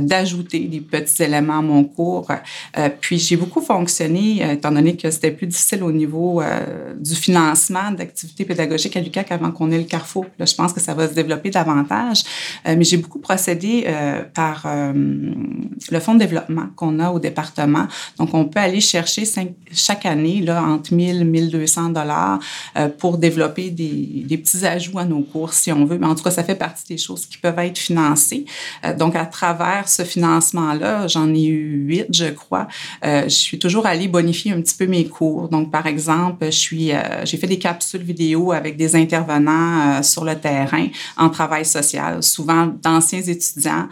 d'ajouter 0.00 0.60
des 0.60 0.80
petits 0.80 1.22
éléments 1.22 1.58
à 1.58 1.62
mon 1.62 1.84
cours. 1.84 2.26
puis, 3.00 3.18
j'ai 3.18 3.36
beaucoup 3.36 3.60
fonctionné, 3.60 4.52
étant 4.52 4.72
donné 4.72 4.96
que 4.96 5.10
c'était 5.10 5.30
plus 5.30 5.46
difficile 5.46 5.84
au 5.84 5.92
niveau 5.92 6.42
du 6.98 7.14
financement 7.14 7.92
d'activités 7.92 8.44
pédagogiques 8.44 8.96
à 8.96 9.00
l'UQAC 9.00 9.35
avant 9.36 9.52
qu'on 9.52 9.70
ait 9.70 9.78
le 9.78 9.84
carrefour. 9.84 10.26
Là, 10.38 10.44
je 10.44 10.54
pense 10.54 10.72
que 10.72 10.80
ça 10.80 10.94
va 10.94 11.08
se 11.08 11.14
développer 11.14 11.50
davantage. 11.50 12.24
Euh, 12.66 12.74
mais 12.76 12.84
j'ai 12.84 12.96
beaucoup 12.96 13.18
procédé 13.18 13.84
euh, 13.86 14.22
par 14.34 14.64
euh, 14.66 14.92
le 14.94 16.00
fonds 16.00 16.14
de 16.14 16.18
développement 16.18 16.66
qu'on 16.74 16.98
a 16.98 17.10
au 17.10 17.18
département. 17.18 17.86
Donc, 18.18 18.34
on 18.34 18.46
peut 18.46 18.60
aller 18.60 18.80
chercher 18.80 19.24
chaque 19.72 20.06
année 20.06 20.40
là, 20.40 20.62
entre 20.62 20.92
1000 20.92 21.20
et 21.20 21.24
1200 21.24 21.90
dollars 21.90 22.40
pour 22.98 23.18
développer 23.18 23.70
des, 23.70 24.36
petits 24.36 24.66
ajouts 24.66 24.98
à 24.98 25.04
nos 25.04 25.20
cours, 25.20 25.52
si 25.52 25.72
on 25.72 25.84
veut. 25.84 25.98
Mais 25.98 26.06
en 26.06 26.14
tout 26.14 26.22
cas, 26.22 26.30
ça 26.30 26.44
fait 26.44 26.54
partie 26.54 26.84
des 26.88 26.98
choses 26.98 27.26
qui 27.26 27.38
peuvent 27.38 27.58
être 27.58 27.78
financées. 27.78 28.44
donc, 28.98 29.16
à 29.16 29.26
travers 29.26 29.88
ce 29.88 30.02
financement-là, 30.02 31.06
j'en 31.06 31.32
ai 31.34 31.44
eu 31.44 31.84
huit, 31.86 32.06
je 32.12 32.26
crois. 32.26 32.66
je 33.02 33.28
suis 33.28 33.58
toujours 33.58 33.86
allée 33.86 34.08
bonifier 34.08 34.52
un 34.52 34.60
petit 34.60 34.76
peu 34.76 34.86
mes 34.86 35.06
cours. 35.06 35.48
Donc, 35.48 35.70
par 35.70 35.86
exemple, 35.86 36.46
je 36.46 36.50
suis, 36.50 36.92
j'ai 37.24 37.36
fait 37.36 37.46
des 37.46 37.58
capsules 37.58 38.02
vidéo 38.02 38.52
avec 38.52 38.76
des 38.76 38.96
intervenants 38.96 39.25
intervenants 39.26 40.02
sur 40.02 40.24
le 40.24 40.36
terrain 40.36 40.86
en 41.16 41.30
travail 41.30 41.64
social, 41.64 42.22
souvent 42.22 42.66
d'anciens 42.66 43.22
étudiants, 43.22 43.88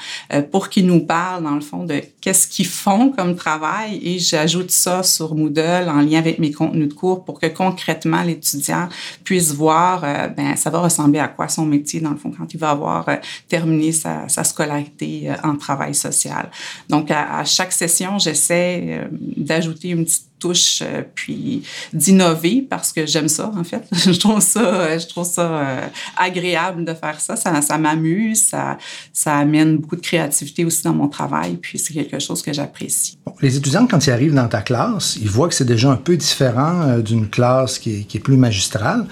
pour 0.50 0.69
qu'ils 0.69 0.87
nous 0.87 1.00
parlent, 1.00 1.43
dans 1.43 1.55
le 1.55 1.61
fond, 1.61 1.85
de 1.85 2.00
qu'est-ce 2.21 2.47
qu'ils 2.47 2.67
font 2.67 3.11
comme 3.11 3.37
travail. 3.37 4.00
Et 4.03 4.19
j'ajoute 4.19 4.71
ça 4.71 5.03
sur 5.03 5.35
Moodle 5.35 5.88
en 5.88 6.00
lien 6.00 6.19
avec 6.19 6.38
mes 6.38 6.53
contenus 6.53 6.88
de 6.88 6.95
cours 6.95 7.25
pour 7.25 7.41
que 7.41 7.47
concrètement 7.47 8.23
l'étudiant 8.23 8.88
puisse 9.25 9.53
voir, 9.53 10.03
ben, 10.37 10.57
ça 10.57 10.71
va 10.71 10.81
ressembler 10.81 11.19
à 11.19 11.29
quoi 11.29 11.49
son 11.49 11.67
métier, 11.67 12.00
dans 12.00 12.11
le 12.11 12.17
fond, 12.17 12.33
quand 12.37 12.53
il 12.53 12.59
va 12.59 12.71
avoir 12.71 13.07
terminé 13.49 13.93
sa, 13.93 14.29
scolarité 14.29 15.33
en 15.43 15.57
travail 15.57 15.95
social. 15.95 16.50
Donc, 16.88 17.11
à 17.11 17.45
chaque 17.45 17.73
session, 17.73 18.19
j'essaie 18.19 19.09
d'ajouter 19.37 19.88
une 19.91 20.05
petite 20.05 20.34
euh, 20.45 21.03
puis 21.15 21.63
d'innover 21.93 22.67
parce 22.69 22.93
que 22.93 23.07
j'aime 23.07 23.29
ça, 23.29 23.51
en 23.57 23.65
fait. 23.65 23.83
je 23.93 24.19
trouve 24.19 24.41
ça, 24.41 24.61
euh, 24.61 24.99
je 24.99 25.07
trouve 25.07 25.27
ça 25.27 25.43
euh, 25.43 25.87
agréable 26.17 26.85
de 26.85 26.95
faire 26.95 27.21
ça. 27.21 27.37
Ça, 27.37 27.61
ça 27.63 27.79
m'amuse, 27.79 28.47
ça, 28.47 28.79
ça 29.13 29.37
amène 29.37 29.79
beaucoup 29.79 29.97
de 29.97 30.01
créativité 30.01 30.65
aussi 30.65 30.83
dans 30.83 30.93
mon 30.93 31.09
travail, 31.09 31.57
puis 31.57 31.79
c'est 31.79 31.95
quelque 31.95 32.19
chose 32.19 32.43
que 32.43 32.53
j'apprécie. 32.53 33.19
les 33.41 33.57
étudiants, 33.57 33.87
quand 33.87 34.07
ils 34.07 34.11
arrivent 34.11 34.35
dans 34.35 34.49
ta 34.49 34.63
classe, 34.63 35.17
ils 35.21 35.29
voient 35.29 35.49
que 35.49 35.55
c'est 35.55 35.65
déjà 35.65 35.91
un 35.91 35.97
peu 35.97 36.17
différent 36.17 36.99
d'une 36.99 37.29
classe 37.29 37.79
qui 37.79 38.07
est, 38.13 38.25
plus 38.25 38.37
magistrale. 38.37 39.07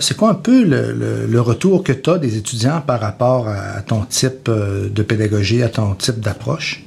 c'est 0.00 0.16
quoi 0.16 0.30
un 0.30 0.34
peu 0.34 0.64
le, 0.64 1.40
retour 1.40 1.82
que 1.82 1.92
tu 1.92 2.10
as 2.10 2.18
des 2.18 2.36
étudiants 2.36 2.80
par 2.80 3.00
rapport 3.00 3.48
à 3.48 3.82
ton 3.82 4.04
type 4.04 4.48
de 4.48 5.02
pédagogie, 5.02 5.62
à 5.62 5.68
ton 5.68 5.94
type 5.94 6.20
d'approche? 6.20 6.84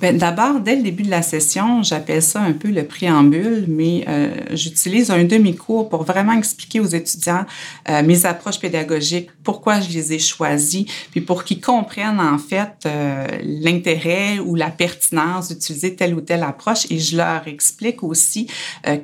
Ben, 0.00 0.16
d'abord, 0.16 0.60
dès 0.60 0.76
le 0.76 0.82
début 0.82 1.02
de 1.02 1.10
la 1.10 1.20
session, 1.20 1.82
j'appelle 1.82 2.22
ça 2.22 2.40
un 2.40 2.52
peu 2.52 2.68
le 2.68 2.84
préambule, 2.84 3.66
mais 3.68 4.06
euh, 4.08 4.30
j'utilise 4.52 5.10
un 5.10 5.24
demi-cours 5.24 5.90
pour 5.90 6.04
vraiment 6.04 6.32
expliquer 6.32 6.80
aux 6.80 6.86
étudiants 6.86 7.44
euh, 7.90 8.02
mes 8.02 8.24
approches 8.24 8.58
pédagogiques, 8.58 9.28
pourquoi 9.44 9.80
je 9.80 9.90
les 9.90 10.14
ai 10.14 10.18
choisies, 10.18 10.86
puis 11.10 11.20
pour 11.20 11.44
qu'ils 11.44 11.60
comprennent 11.60 12.18
en 12.18 12.38
fait 12.38 12.70
euh, 12.86 13.26
l'intérêt 13.42 14.38
ou 14.38 14.54
la 14.54 14.70
pertinence 14.70 15.48
d'utiliser 15.48 15.94
telle 15.94 16.14
ou 16.14 16.22
telle 16.22 16.44
approche. 16.44 16.86
Et 16.88 16.98
je 16.98 17.18
leur 17.18 17.46
explique 17.46 18.02
aussi 18.02 18.46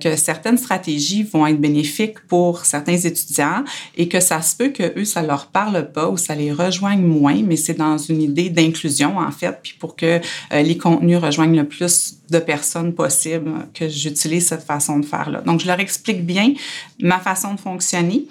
que 0.00 0.16
certaines 0.16 0.56
stratégies 0.56 1.24
vont 1.24 1.46
être 1.46 1.60
bénéfiques 1.60 2.20
pour 2.26 2.64
certains 2.64 2.96
étudiants 2.96 3.64
et 3.96 4.08
que 4.08 4.20
ça 4.20 4.40
se 4.40 4.56
peut 4.56 4.68
que 4.68 4.98
eux 4.98 5.04
ça 5.04 5.20
leur 5.20 5.48
parle 5.48 5.92
pas 5.92 6.08
ou 6.08 6.16
ça 6.16 6.34
les 6.34 6.52
rejoigne 6.52 7.02
moins, 7.02 7.42
mais 7.44 7.56
c'est 7.56 7.74
dans 7.74 7.98
une 7.98 8.22
idée 8.22 8.48
d'inclusion 8.48 9.18
en 9.18 9.30
fait, 9.30 9.58
puis 9.62 9.74
pour 9.78 9.94
que 9.94 10.20
les 10.52 10.78
contenu 10.86 11.16
rejoigne 11.16 11.56
le 11.56 11.66
plus 11.66 12.18
de 12.30 12.38
personnes 12.38 12.94
possible 12.94 13.50
que 13.74 13.88
j'utilise 13.88 14.46
cette 14.46 14.62
façon 14.62 15.00
de 15.00 15.04
faire-là. 15.04 15.40
Donc, 15.40 15.58
je 15.60 15.66
leur 15.66 15.80
explique 15.80 16.24
bien 16.24 16.54
ma 17.00 17.18
façon 17.18 17.54
de 17.54 17.60
fonctionner. 17.60 18.26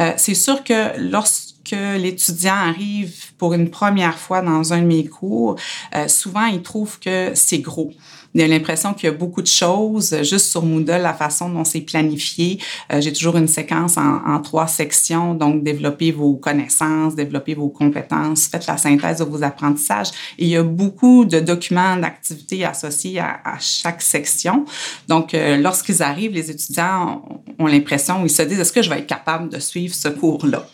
Euh, 0.00 0.12
c'est 0.18 0.34
sûr 0.34 0.62
que 0.64 0.98
lorsque 0.98 1.74
l'étudiant 1.96 2.56
arrive 2.56 3.23
pour 3.38 3.54
une 3.54 3.70
première 3.70 4.18
fois 4.18 4.42
dans 4.42 4.72
un 4.72 4.82
de 4.82 4.86
mes 4.86 5.06
cours, 5.06 5.56
euh, 5.94 6.08
souvent 6.08 6.46
il 6.46 6.62
trouve 6.62 6.98
que 6.98 7.32
c'est 7.34 7.58
gros. 7.58 7.90
Il 8.34 8.42
a 8.42 8.48
l'impression 8.48 8.94
qu'il 8.94 9.08
y 9.08 9.12
a 9.12 9.14
beaucoup 9.16 9.42
de 9.42 9.46
choses. 9.46 10.16
Juste 10.22 10.50
sur 10.50 10.64
Moodle, 10.64 11.00
la 11.00 11.14
façon 11.14 11.48
dont 11.48 11.62
c'est 11.64 11.82
planifié, 11.82 12.58
euh, 12.92 13.00
j'ai 13.00 13.12
toujours 13.12 13.36
une 13.36 13.46
séquence 13.46 13.96
en, 13.96 14.40
trois 14.40 14.66
sections. 14.66 15.34
Donc, 15.34 15.62
développer 15.62 16.10
vos 16.10 16.34
connaissances, 16.34 17.14
développer 17.14 17.54
vos 17.54 17.68
compétences, 17.68 18.48
faites 18.48 18.66
la 18.66 18.76
synthèse 18.76 19.18
de 19.18 19.24
vos 19.24 19.44
apprentissages. 19.44 20.08
Et 20.38 20.46
il 20.46 20.48
y 20.48 20.56
a 20.56 20.64
beaucoup 20.64 21.24
de 21.24 21.38
documents 21.38 21.96
d'activités 21.96 22.64
associés 22.64 23.20
à, 23.20 23.56
chaque 23.60 24.02
section. 24.02 24.64
Donc, 25.06 25.32
euh, 25.34 25.56
lorsqu'ils 25.56 26.02
arrivent, 26.02 26.32
les 26.32 26.50
étudiants 26.50 27.22
ont, 27.58 27.64
ont 27.64 27.66
l'impression, 27.66 28.20
ils 28.24 28.30
se 28.30 28.42
disent, 28.42 28.58
est-ce 28.58 28.72
que 28.72 28.82
je 28.82 28.90
vais 28.90 28.98
être 28.98 29.06
capable 29.06 29.48
de 29.48 29.60
suivre 29.60 29.94
ce 29.94 30.08
cours-là? 30.08 30.66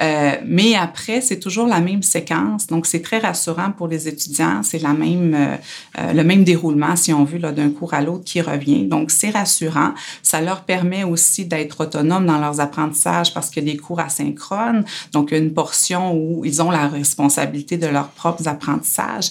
Euh, 0.00 0.32
mais 0.44 0.74
après, 0.74 1.20
c'est 1.20 1.38
toujours 1.38 1.66
la 1.66 1.80
même 1.80 2.02
séquence. 2.02 2.66
Donc, 2.66 2.86
c'est 2.86 3.02
très 3.02 3.18
rassurant 3.18 3.72
pour 3.72 3.88
les 3.88 4.08
étudiants. 4.08 4.62
C'est 4.62 4.80
la 4.80 4.92
même, 4.92 5.34
euh, 5.34 5.56
euh, 5.98 6.12
le 6.12 6.24
même 6.24 6.44
déroulement, 6.44 6.96
si 6.96 7.12
on 7.12 7.24
veut, 7.24 7.38
d'un 7.38 7.70
cours 7.70 7.94
à 7.94 8.00
l'autre 8.00 8.24
qui 8.24 8.40
revient. 8.40 8.84
Donc, 8.84 9.10
c'est 9.10 9.30
rassurant. 9.30 9.94
Ça 10.22 10.40
leur 10.40 10.62
permet 10.62 11.04
aussi 11.04 11.44
d'être 11.44 11.80
autonomes 11.80 12.26
dans 12.26 12.38
leurs 12.38 12.60
apprentissages 12.60 13.34
parce 13.34 13.50
qu'il 13.50 13.66
y 13.66 13.70
a 13.70 13.72
des 13.72 13.78
cours 13.78 14.00
asynchrones. 14.00 14.84
Donc, 15.12 15.32
une 15.32 15.52
portion 15.52 16.14
où 16.14 16.44
ils 16.44 16.62
ont 16.62 16.70
la 16.70 16.88
responsabilité 16.88 17.76
de 17.76 17.86
leurs 17.86 18.08
propres 18.08 18.48
apprentissages. 18.48 19.30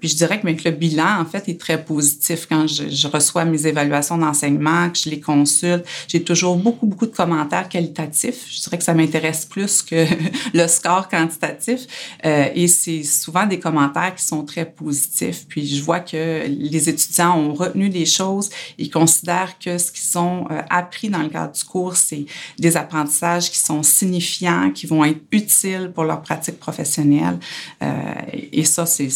puis, 0.00 0.08
je 0.08 0.16
dirais 0.16 0.40
que, 0.40 0.46
le 0.46 0.70
bilan, 0.70 1.20
en 1.20 1.24
fait, 1.24 1.48
est 1.48 1.60
très 1.60 1.82
positif. 1.82 2.46
Quand 2.48 2.66
je 2.66 3.08
reçois 3.08 3.44
mes 3.44 3.66
évaluations 3.66 4.18
d'enseignement, 4.18 4.90
que 4.90 4.98
je 4.98 5.10
les 5.10 5.20
consulte, 5.20 5.84
j'ai 6.08 6.22
toujours 6.22 6.56
beaucoup, 6.56 6.86
beaucoup 6.86 7.06
de 7.06 7.14
commentaires 7.14 7.68
qualitatifs. 7.68 8.46
Je 8.50 8.62
dirais 8.62 8.78
que 8.78 8.84
ça 8.84 8.94
m'intéresse 8.94 9.44
plus 9.44 9.82
le 10.54 10.66
score 10.66 11.08
quantitatif. 11.08 11.86
Euh, 12.24 12.48
et 12.54 12.68
c'est 12.68 13.02
souvent 13.02 13.46
des 13.46 13.58
commentaires 13.58 14.14
qui 14.14 14.24
sont 14.24 14.44
très 14.44 14.64
positifs. 14.64 15.46
Puis 15.48 15.66
je 15.66 15.82
vois 15.82 16.00
que 16.00 16.46
les 16.46 16.88
étudiants 16.88 17.36
ont 17.38 17.54
retenu 17.54 17.88
des 17.88 18.06
choses. 18.06 18.50
Ils 18.78 18.90
considèrent 18.90 19.58
que 19.58 19.78
ce 19.78 19.92
qu'ils 19.92 20.18
ont 20.18 20.46
euh, 20.50 20.62
appris 20.70 21.08
dans 21.08 21.22
le 21.22 21.28
cadre 21.28 21.52
du 21.52 21.64
cours, 21.64 21.96
c'est 21.96 22.26
des 22.58 22.76
apprentissages 22.76 23.50
qui 23.50 23.58
sont 23.58 23.82
signifiants, 23.82 24.70
qui 24.70 24.86
vont 24.86 25.04
être 25.04 25.20
utiles 25.30 25.92
pour 25.94 26.04
leur 26.04 26.22
pratique 26.22 26.58
professionnelle. 26.58 27.38
Euh, 27.82 28.12
et 28.32 28.64
ça, 28.64 28.86
c'est 28.86 29.08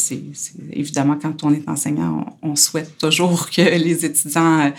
évidemment 0.73 1.17
quand 1.21 1.45
on 1.45 1.53
est 1.53 1.69
enseignant, 1.69 2.27
on, 2.43 2.57
souhaite 2.57 2.99
toujours 2.99 3.49
que 3.49 3.63
les 3.63 4.05
étudiants 4.05 4.73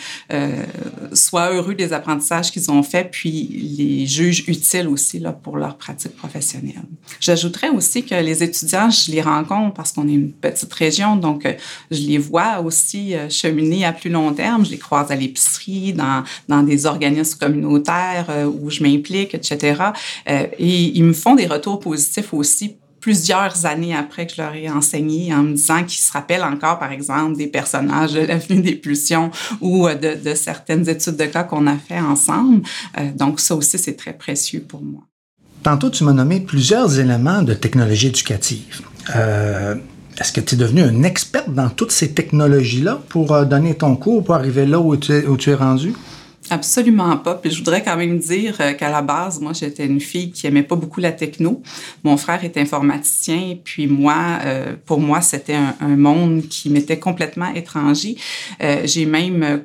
soient 1.13 1.51
heureux 1.51 1.73
des 1.73 1.93
apprentissages 1.93 2.51
qu'ils 2.51 2.69
ont 2.69 2.83
faits, 2.83 3.09
puis 3.11 3.75
les 3.77 4.05
jugent 4.05 4.43
utiles 4.47 4.87
aussi 4.87 5.19
là, 5.19 5.31
pour 5.31 5.57
leur 5.57 5.77
pratique 5.81 6.15
professionnelle. 6.15 6.83
J'ajouterais 7.19 7.69
aussi 7.69 8.05
que 8.05 8.13
les 8.13 8.43
étudiants, 8.43 8.89
je 8.91 9.11
les 9.11 9.21
rencontre 9.21 9.73
parce 9.73 9.91
qu'on 9.91 10.07
est 10.07 10.13
une 10.13 10.31
petite 10.31 10.71
région, 10.73 11.15
donc 11.15 11.45
euh, 11.45 11.53
je 11.89 12.01
les 12.01 12.19
vois 12.19 12.61
aussi 12.61 13.15
euh, 13.15 13.29
cheminer 13.29 13.83
à 13.83 13.91
plus 13.91 14.11
long 14.11 14.31
terme. 14.31 14.63
Je 14.63 14.71
les 14.71 14.77
croise 14.77 15.11
à 15.11 15.15
l'épicerie, 15.15 15.93
dans, 15.93 16.23
dans 16.47 16.61
des 16.61 16.85
organismes 16.85 17.39
communautaires 17.39 18.27
euh, 18.29 18.45
où 18.45 18.69
je 18.69 18.83
m'implique, 18.83 19.33
etc. 19.33 19.81
Et 20.27 20.97
ils 20.97 21.03
me 21.03 21.13
font 21.13 21.35
des 21.35 21.47
retours 21.47 21.79
positifs 21.79 22.33
aussi 22.33 22.75
plusieurs 22.99 23.65
années 23.65 23.95
après 23.95 24.27
que 24.27 24.33
je 24.35 24.41
leur 24.41 24.53
ai 24.53 24.69
enseigné 24.69 25.33
en 25.33 25.41
me 25.41 25.53
disant 25.55 25.83
qu'ils 25.83 26.03
se 26.03 26.11
rappellent 26.11 26.43
encore, 26.43 26.77
par 26.77 26.91
exemple, 26.91 27.35
des 27.35 27.47
personnages 27.47 28.13
de 28.13 28.19
l'avenue 28.19 28.61
des 28.61 28.75
pulsions 28.75 29.31
ou 29.59 29.89
de, 29.89 30.23
de, 30.23 30.35
certaines 30.35 30.87
études 30.87 31.15
de 31.15 31.25
cas 31.25 31.43
qu'on 31.43 31.65
a 31.65 31.77
fait 31.77 31.99
ensemble. 31.99 32.61
donc, 33.15 33.39
ça 33.39 33.55
aussi, 33.55 33.79
c'est 33.79 33.95
très 33.95 34.13
précieux 34.13 34.61
pour 34.61 34.83
moi. 34.83 35.01
Tantôt, 35.63 35.91
tu 35.91 36.03
m'as 36.03 36.13
nommé 36.13 36.39
plusieurs 36.39 36.99
éléments 36.99 37.43
de 37.43 37.53
technologie 37.53 38.07
éducative. 38.07 38.81
Euh, 39.15 39.75
Est-ce 40.19 40.31
que 40.31 40.41
tu 40.41 40.55
es 40.55 40.57
devenu 40.57 40.81
un 40.81 41.03
expert 41.03 41.49
dans 41.49 41.69
toutes 41.69 41.91
ces 41.91 42.11
technologies-là 42.11 43.01
pour 43.09 43.31
euh, 43.31 43.45
donner 43.45 43.75
ton 43.75 43.95
cours, 43.95 44.23
pour 44.23 44.35
arriver 44.35 44.65
là 44.65 44.79
où 44.79 44.95
tu 44.97 45.13
es, 45.13 45.53
rendu? 45.53 45.93
Absolument 46.49 47.15
pas. 47.17 47.35
Puis 47.35 47.51
je 47.51 47.59
voudrais 47.59 47.83
quand 47.83 47.95
même 47.95 48.17
dire 48.17 48.57
euh, 48.59 48.73
qu'à 48.73 48.89
la 48.89 49.03
base, 49.03 49.39
moi, 49.39 49.53
j'étais 49.53 49.85
une 49.85 50.01
fille 50.01 50.31
qui 50.31 50.47
aimait 50.47 50.63
pas 50.63 50.75
beaucoup 50.75 50.99
la 50.99 51.11
techno. 51.11 51.61
Mon 52.03 52.17
frère 52.17 52.43
est 52.43 52.57
informaticien, 52.57 53.57
puis 53.63 53.85
moi, 53.85 54.39
euh, 54.43 54.73
pour 54.85 54.99
moi, 54.99 55.21
c'était 55.21 55.55
un, 55.79 55.95
monde 55.95 56.41
qui 56.49 56.71
m'était 56.71 56.97
complètement 56.97 57.53
étranger. 57.53 58.15
J'ai 58.85 59.05
même 59.05 59.61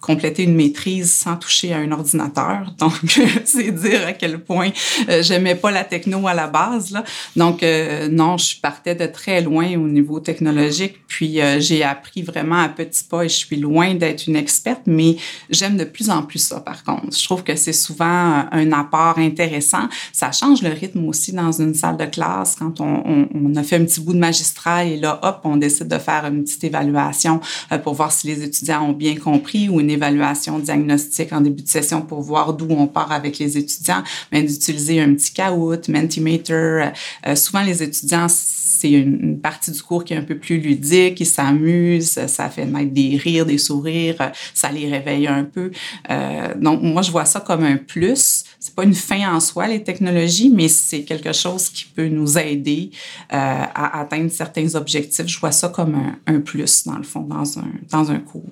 compléter 0.00 0.42
une 0.42 0.56
maîtrise 0.56 1.12
sans 1.12 1.36
toucher 1.36 1.72
à 1.72 1.78
un 1.78 1.92
ordinateur. 1.92 2.74
Donc, 2.78 3.20
c'est 3.44 3.70
dire 3.70 4.06
à 4.06 4.12
quel 4.12 4.40
point 4.40 4.70
euh, 5.08 5.22
j'aimais 5.22 5.54
pas 5.54 5.70
la 5.70 5.84
techno 5.84 6.26
à 6.26 6.34
la 6.34 6.48
base. 6.48 6.90
Là. 6.90 7.04
Donc, 7.36 7.62
euh, 7.62 8.08
non, 8.08 8.36
je 8.36 8.60
partais 8.60 8.94
de 8.94 9.06
très 9.06 9.40
loin 9.40 9.74
au 9.74 9.88
niveau 9.88 10.18
technologique. 10.18 10.96
Puis, 11.06 11.40
euh, 11.40 11.60
j'ai 11.60 11.84
appris 11.84 12.22
vraiment 12.22 12.60
à 12.60 12.68
petits 12.68 13.04
pas 13.04 13.24
et 13.24 13.28
je 13.28 13.36
suis 13.36 13.56
loin 13.56 13.94
d'être 13.94 14.26
une 14.26 14.36
experte, 14.36 14.82
mais 14.86 15.16
j'aime 15.50 15.76
de 15.76 15.84
plus 15.84 16.10
en 16.10 16.22
plus 16.24 16.40
ça, 16.40 16.60
par 16.60 16.82
contre. 16.82 17.16
Je 17.16 17.24
trouve 17.24 17.44
que 17.44 17.54
c'est 17.54 17.72
souvent 17.72 18.44
un 18.50 18.72
apport 18.72 19.18
intéressant. 19.18 19.88
Ça 20.12 20.32
change 20.32 20.62
le 20.62 20.70
rythme 20.70 21.06
aussi 21.06 21.32
dans 21.32 21.52
une 21.52 21.74
salle 21.74 21.96
de 21.96 22.06
classe 22.06 22.56
quand 22.58 22.80
on, 22.80 23.02
on, 23.06 23.28
on 23.34 23.54
a 23.54 23.62
fait 23.62 23.76
un 23.76 23.84
petit 23.84 24.00
bout 24.00 24.14
de 24.14 24.18
magistral 24.18 24.88
et 24.88 24.96
là, 24.96 25.20
hop, 25.22 25.42
on 25.44 25.56
décide 25.56 25.88
de 25.88 25.98
faire 25.98 26.26
une 26.26 26.42
petite 26.42 26.64
évaluation 26.64 27.40
pour 27.84 27.94
voir 27.94 28.10
si 28.10 28.26
les 28.26 28.42
étudiants 28.42 28.88
ont 28.88 28.92
bien 28.92 29.14
compris 29.16 29.51
ou 29.68 29.80
une 29.80 29.90
évaluation 29.90 30.58
diagnostique 30.58 31.32
en 31.32 31.40
début 31.40 31.62
de 31.62 31.68
session 31.68 32.02
pour 32.02 32.22
voir 32.22 32.54
d'où 32.54 32.66
on 32.70 32.86
part 32.86 33.12
avec 33.12 33.38
les 33.38 33.58
étudiants, 33.58 34.02
mais 34.30 34.42
d'utiliser 34.42 35.00
un 35.00 35.14
petit 35.14 35.32
Kahoot, 35.32 35.88
Mentimeter. 35.88 36.90
Euh, 37.26 37.34
souvent, 37.34 37.62
les 37.62 37.82
étudiants, 37.82 38.26
c'est 38.28 38.90
une, 38.90 39.38
partie 39.40 39.70
du 39.70 39.82
cours 39.82 40.04
qui 40.04 40.14
est 40.14 40.16
un 40.16 40.22
peu 40.22 40.36
plus 40.36 40.58
ludique, 40.58 41.20
ils 41.20 41.26
s'amusent, 41.26 42.26
ça 42.26 42.48
fait 42.48 42.66
naître 42.66 42.92
des 42.92 43.16
rires, 43.16 43.46
des 43.46 43.58
sourires, 43.58 44.32
ça 44.54 44.70
les 44.70 44.88
réveille 44.90 45.26
un 45.26 45.44
peu. 45.44 45.70
Euh, 46.10 46.54
donc, 46.56 46.82
moi, 46.82 47.02
je 47.02 47.10
vois 47.10 47.24
ça 47.24 47.40
comme 47.40 47.64
un 47.64 47.76
plus. 47.76 48.44
C'est 48.58 48.74
pas 48.74 48.84
une 48.84 48.94
fin 48.94 49.34
en 49.34 49.40
soi, 49.40 49.68
les 49.68 49.82
technologies, 49.82 50.50
mais 50.50 50.68
c'est 50.68 51.02
quelque 51.02 51.32
chose 51.32 51.68
qui 51.68 51.84
peut 51.84 52.08
nous 52.08 52.38
aider 52.38 52.90
euh, 53.32 53.36
à 53.36 54.00
atteindre 54.00 54.30
certains 54.30 54.74
objectifs. 54.74 55.26
Je 55.26 55.38
vois 55.38 55.52
ça 55.52 55.68
comme 55.68 55.94
un, 55.94 56.18
un 56.26 56.40
plus, 56.40 56.84
dans 56.84 56.96
le 56.96 57.04
fond, 57.04 57.20
dans 57.20 57.58
un, 57.58 57.70
dans 57.90 58.10
un 58.10 58.18
cours. 58.18 58.42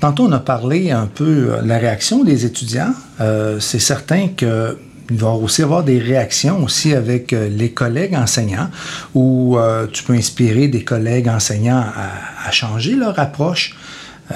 Tantôt, 0.00 0.26
on 0.26 0.32
a 0.32 0.38
parlé 0.38 0.90
un 0.90 1.06
peu 1.06 1.58
de 1.62 1.66
la 1.66 1.78
réaction 1.78 2.22
des 2.24 2.44
étudiants. 2.44 2.92
Euh, 3.20 3.58
c'est 3.58 3.80
certain 3.80 4.28
que 4.28 4.76
il 5.10 5.16
va 5.16 5.30
aussi 5.30 5.62
avoir 5.62 5.84
des 5.84 5.98
réactions 5.98 6.62
aussi 6.62 6.94
avec 6.94 7.32
euh, 7.32 7.48
les 7.48 7.70
collègues 7.70 8.14
enseignants 8.14 8.68
où 9.14 9.56
euh, 9.56 9.86
tu 9.90 10.02
peux 10.02 10.12
inspirer 10.12 10.68
des 10.68 10.84
collègues 10.84 11.28
enseignants 11.28 11.84
à, 11.94 12.50
changer 12.50 12.94
leur 12.94 13.18
approche. 13.18 13.76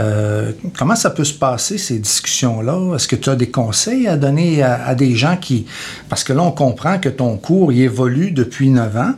Euh, 0.00 0.52
comment 0.78 0.97
ça 0.97 1.11
peut 1.11 1.25
se 1.25 1.33
passer, 1.35 1.78
ces 1.78 1.99
discussions-là? 1.99 2.95
Est-ce 2.95 3.09
que 3.09 3.16
tu 3.16 3.31
as 3.31 3.37
des 3.37 3.50
conseils 3.50 4.07
à 4.07 4.16
donner 4.16 4.62
à, 4.62 4.95
des 4.95 5.14
gens 5.14 5.37
qui... 5.37 5.66
Parce 6.09 6.25
que 6.25 6.33
là, 6.35 6.42
on 6.42 6.52
comprend 6.52 6.99
que 6.99 7.09
ton 7.09 7.37
cours, 7.38 7.73
il 7.73 7.81
évolue 7.81 8.31
depuis 8.31 8.71
9 8.71 8.97
ans 8.97 9.14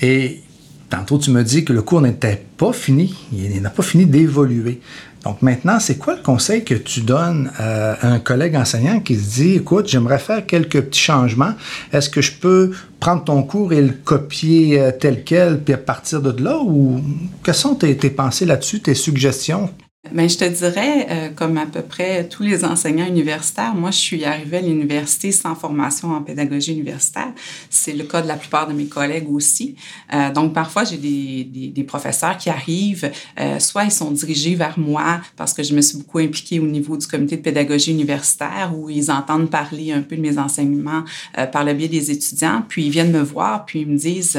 et 0.00 0.42
tantôt, 0.88 1.18
tu 1.18 1.30
me 1.30 1.42
dis 1.44 1.64
que 1.64 1.74
le 1.74 1.82
cours 1.82 2.00
n'était 2.00 2.42
pas 2.56 2.72
fini, 2.72 3.14
il 3.32 3.60
n'a 3.60 3.70
pas 3.70 3.82
fini 3.82 4.06
d'évoluer. 4.06 4.80
Donc 5.24 5.42
maintenant, 5.42 5.80
c'est 5.80 5.96
quoi 5.96 6.14
le 6.14 6.22
conseil 6.22 6.64
que 6.64 6.74
tu 6.74 7.00
donnes 7.00 7.50
à 7.58 8.06
un 8.06 8.18
collègue 8.20 8.56
enseignant 8.56 9.00
qui 9.00 9.16
se 9.16 9.34
dit, 9.34 9.54
écoute, 9.56 9.88
j'aimerais 9.88 10.18
faire 10.18 10.46
quelques 10.46 10.80
petits 10.80 11.00
changements. 11.00 11.54
Est-ce 11.92 12.08
que 12.08 12.20
je 12.20 12.32
peux 12.32 12.72
prendre 13.00 13.24
ton 13.24 13.42
cours 13.42 13.72
et 13.72 13.82
le 13.82 13.92
copier 13.92 14.80
euh, 14.80 14.90
tel 14.92 15.24
quel, 15.24 15.60
puis 15.60 15.74
à 15.74 15.78
partir 15.78 16.20
de 16.20 16.42
là, 16.42 16.58
ou 16.58 17.00
quelles 17.44 17.54
sont 17.54 17.74
tes 17.74 17.94
pensées 18.10 18.46
là-dessus, 18.46 18.80
tes 18.80 18.94
suggestions? 18.94 19.70
Bien, 20.10 20.26
je 20.26 20.38
te 20.38 20.44
dirais, 20.44 21.06
euh, 21.10 21.28
comme 21.34 21.58
à 21.58 21.66
peu 21.66 21.82
près 21.82 22.26
tous 22.28 22.42
les 22.42 22.64
enseignants 22.64 23.06
universitaires, 23.06 23.74
moi, 23.74 23.90
je 23.90 23.98
suis 23.98 24.24
arrivée 24.24 24.58
à 24.58 24.60
l'université 24.62 25.32
sans 25.32 25.54
formation 25.54 26.12
en 26.12 26.22
pédagogie 26.22 26.72
universitaire. 26.72 27.32
C'est 27.68 27.92
le 27.92 28.04
cas 28.04 28.22
de 28.22 28.28
la 28.28 28.36
plupart 28.36 28.66
de 28.66 28.72
mes 28.72 28.86
collègues 28.86 29.30
aussi. 29.30 29.76
Euh, 30.14 30.32
donc, 30.32 30.54
parfois, 30.54 30.84
j'ai 30.84 30.96
des, 30.96 31.70
des, 31.74 31.84
professeurs 31.84 32.36
qui 32.38 32.48
arrivent, 32.48 33.10
euh, 33.40 33.58
soit 33.58 33.84
ils 33.84 33.90
sont 33.90 34.10
dirigés 34.10 34.54
vers 34.54 34.78
moi 34.78 35.20
parce 35.36 35.52
que 35.52 35.62
je 35.62 35.74
me 35.74 35.80
suis 35.80 35.98
beaucoup 35.98 36.18
impliquée 36.18 36.60
au 36.60 36.66
niveau 36.66 36.96
du 36.96 37.06
comité 37.06 37.36
de 37.36 37.42
pédagogie 37.42 37.92
universitaire 37.92 38.72
où 38.76 38.88
ils 38.88 39.10
entendent 39.10 39.50
parler 39.50 39.92
un 39.92 40.02
peu 40.02 40.16
de 40.16 40.20
mes 40.20 40.38
enseignements 40.38 41.04
par 41.52 41.64
le 41.64 41.72
biais 41.72 41.88
des 41.88 42.10
étudiants, 42.10 42.62
puis 42.68 42.84
ils 42.86 42.90
viennent 42.90 43.12
me 43.12 43.22
voir, 43.22 43.64
puis 43.64 43.80
ils 43.80 43.86
me 43.86 43.96
disent, 43.96 44.38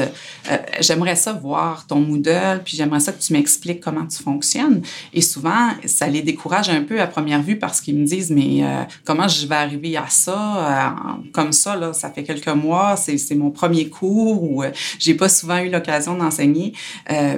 j'aimerais 0.80 1.16
ça 1.16 1.32
voir 1.32 1.86
ton 1.86 2.00
Moodle, 2.00 2.62
puis 2.64 2.76
j'aimerais 2.76 3.00
ça 3.00 3.12
que 3.12 3.20
tu 3.20 3.32
m'expliques 3.32 3.80
comment 3.80 4.06
tu 4.06 4.22
fonctionnes. 4.22 4.82
Et 5.12 5.20
souvent, 5.20 5.59
ça 5.84 6.06
les 6.06 6.22
décourage 6.22 6.68
un 6.68 6.82
peu 6.82 7.00
à 7.00 7.06
première 7.06 7.42
vue 7.42 7.58
parce 7.58 7.80
qu'ils 7.80 7.96
me 7.96 8.04
disent, 8.04 8.30
mais 8.30 8.62
euh, 8.62 8.82
comment 9.04 9.28
je 9.28 9.46
vais 9.46 9.54
arriver 9.54 9.96
à 9.96 10.06
ça 10.08 10.36
euh, 10.56 11.20
comme 11.32 11.52
ça, 11.52 11.76
là, 11.76 11.92
ça 11.92 12.10
fait 12.10 12.22
quelques 12.22 12.48
mois, 12.48 12.96
c'est 12.96 13.34
mon 13.34 13.50
premier 13.50 13.88
cours 13.88 14.42
ou 14.42 14.62
euh, 14.62 14.70
j'ai 14.98 15.14
pas 15.14 15.28
souvent 15.28 15.58
eu 15.58 15.70
l'occasion 15.70 16.16
d'enseigner. 16.16 16.72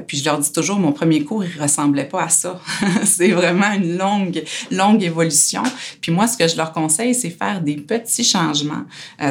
puis 0.07 0.19
je 0.19 0.25
leur 0.25 0.39
dis 0.39 0.53
toujours, 0.53 0.79
mon 0.79 0.93
premier 0.93 1.25
cours, 1.25 1.45
il 1.45 1.61
ressemblait 1.61 2.05
pas 2.05 2.25
à 2.25 2.29
ça. 2.29 2.61
c'est 3.05 3.31
vraiment 3.31 3.73
une 3.73 3.97
longue, 3.97 4.43
longue 4.71 5.03
évolution. 5.03 5.63
Puis 6.01 6.13
moi, 6.13 6.27
ce 6.27 6.37
que 6.37 6.49
je 6.49 6.57
leur 6.57 6.73
conseille, 6.73 7.15
c'est 7.15 7.31
faire 7.31 7.61
des 7.61 7.77
petits 7.77 8.25
changements. 8.25 8.85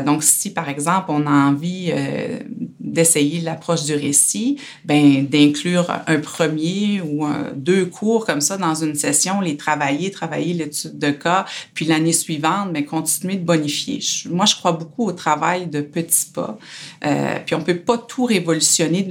donc, 0.05 0.23
si 0.23 0.51
par 0.51 0.69
exemple, 0.69 1.05
on 1.09 1.25
a 1.27 1.31
envie 1.31 1.91
d'essayer 2.91 3.41
l'approche 3.41 3.83
du 3.85 3.93
récit, 3.93 4.57
ben 4.85 5.25
d'inclure 5.25 5.91
un 6.07 6.19
premier 6.19 7.01
ou 7.01 7.25
deux 7.55 7.85
cours 7.85 8.25
comme 8.25 8.41
ça 8.41 8.57
dans 8.57 8.75
une 8.75 8.95
session, 8.95 9.41
les 9.41 9.57
travailler, 9.57 10.11
travailler 10.11 10.53
l'étude 10.53 10.99
de 10.99 11.11
cas, 11.11 11.45
puis 11.73 11.85
l'année 11.85 12.13
suivante, 12.13 12.69
mais 12.71 12.85
continuer 12.85 13.35
de 13.35 13.45
bonifier. 13.45 13.99
moi, 14.29 14.45
je 14.45 14.55
crois 14.55 14.73
beaucoup 14.73 15.05
au 15.07 15.11
travail 15.11 15.67
de 15.67 15.81
petits 15.81 16.31
pas. 16.33 16.57
Euh, 17.05 17.37
puis 17.45 17.55
on 17.55 17.63
peut 17.63 17.77
pas 17.77 17.97
tout 17.97 18.25
révolutionner 18.25 19.07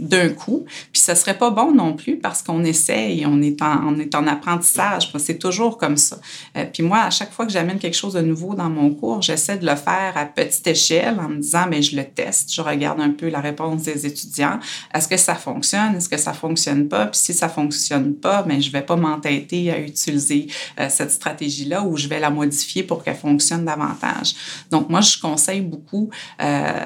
d'un 0.00 0.30
coup. 0.30 0.64
Puis 0.92 1.00
ça 1.00 1.14
serait 1.14 1.36
pas 1.36 1.50
bon 1.50 1.72
non 1.72 1.92
plus 1.92 2.16
parce 2.16 2.42
qu'on 2.42 2.64
essaie 2.64 3.16
et 3.16 3.26
on 3.26 3.40
est 3.42 3.60
en, 3.62 3.86
on 3.86 3.98
est 3.98 4.14
en 4.14 4.26
apprentissage. 4.26 5.12
C'est 5.18 5.38
toujours 5.38 5.78
comme 5.78 5.96
ça. 5.96 6.18
Euh, 6.56 6.64
puis 6.72 6.82
moi, 6.82 7.00
à 7.00 7.10
chaque 7.10 7.32
fois 7.32 7.46
que 7.46 7.52
j'amène 7.52 7.78
quelque 7.78 7.96
chose 7.96 8.14
de 8.14 8.20
nouveau 8.20 8.54
dans 8.54 8.70
mon 8.70 8.90
cours, 8.90 9.22
j'essaie 9.22 9.58
de 9.58 9.66
le 9.66 9.76
faire 9.76 10.12
à 10.16 10.24
petite 10.24 10.66
échelle 10.66 11.20
en 11.20 11.28
me 11.28 11.36
disant, 11.36 11.66
mais 11.68 11.82
je 11.82 11.96
le 11.96 12.04
teste, 12.04 12.52
je 12.52 12.62
regarde 12.62 13.00
un 13.00 13.10
peu 13.10 13.28
la 13.28 13.40
réponse 13.40 13.82
des 13.82 14.06
étudiants. 14.06 14.58
Est-ce 14.94 15.06
que 15.08 15.16
ça 15.16 15.34
fonctionne? 15.34 15.96
Est-ce 15.96 16.08
que 16.08 16.16
ça 16.16 16.32
fonctionne 16.32 16.88
pas? 16.88 17.06
Puis 17.06 17.20
si 17.20 17.34
ça 17.34 17.48
fonctionne 17.48 18.14
pas, 18.14 18.44
mais 18.46 18.60
je 18.60 18.72
vais 18.72 18.82
pas 18.82 18.96
m'entêter 18.96 19.70
à 19.70 19.78
utiliser 19.78 20.46
euh, 20.78 20.88
cette 20.88 21.10
stratégie-là 21.10 21.82
ou 21.82 21.96
je 21.96 22.08
vais 22.08 22.20
la 22.20 22.30
modifier 22.30 22.82
pour 22.82 23.04
qu'elle 23.04 23.16
fonctionne 23.16 23.64
davantage. 23.64 24.34
Donc 24.70 24.88
moi, 24.88 25.00
je 25.02 25.18
conseille 25.20 25.60
beaucoup 25.60 26.10
euh, 26.42 26.84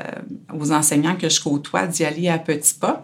aux 0.53 0.72
enseignants 0.72 1.16
que 1.16 1.29
je 1.29 1.40
côtoie 1.40 1.87
d'y 1.87 2.05
aller 2.05 2.29
à 2.29 2.38
petits 2.38 2.74
pas. 2.74 3.04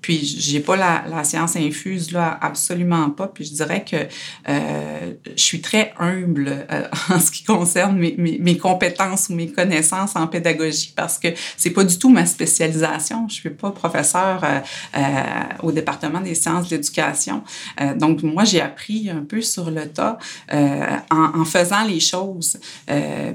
Puis 0.00 0.24
j'ai 0.24 0.60
pas 0.60 0.76
la, 0.76 1.24
science 1.24 1.56
infuse 1.56 2.12
là, 2.12 2.38
absolument 2.40 3.10
pas. 3.10 3.26
Puis 3.26 3.44
je 3.44 3.54
dirais 3.54 3.84
que 3.84 3.96
euh, 4.48 5.12
je 5.34 5.42
suis 5.42 5.60
très 5.60 5.92
humble 5.98 6.66
euh, 6.70 6.88
en 7.10 7.18
ce 7.18 7.30
qui 7.30 7.42
concerne 7.44 7.98
mes, 7.98 8.58
compétences 8.58 9.28
ou 9.28 9.34
mes 9.34 9.50
connaissances 9.50 10.14
en 10.16 10.26
pédagogie 10.26 10.92
parce 10.94 11.18
que 11.18 11.28
c'est 11.56 11.70
pas 11.70 11.84
du 11.84 11.98
tout 11.98 12.08
ma 12.08 12.24
spécialisation. 12.24 13.26
Je 13.28 13.34
suis 13.34 13.50
pas 13.50 13.70
professeur 13.70 14.44
euh, 14.44 15.02
au 15.62 15.72
département 15.72 16.20
des 16.20 16.34
sciences 16.34 16.68
de 16.68 16.76
l'éducation. 16.76 17.42
Donc 17.96 18.22
moi 18.22 18.44
j'ai 18.44 18.60
appris 18.60 19.10
un 19.10 19.24
peu 19.24 19.42
sur 19.42 19.70
le 19.70 19.88
tas 19.88 20.18
en, 21.10 21.44
faisant 21.44 21.84
les 21.84 22.00
choses. 22.00 22.58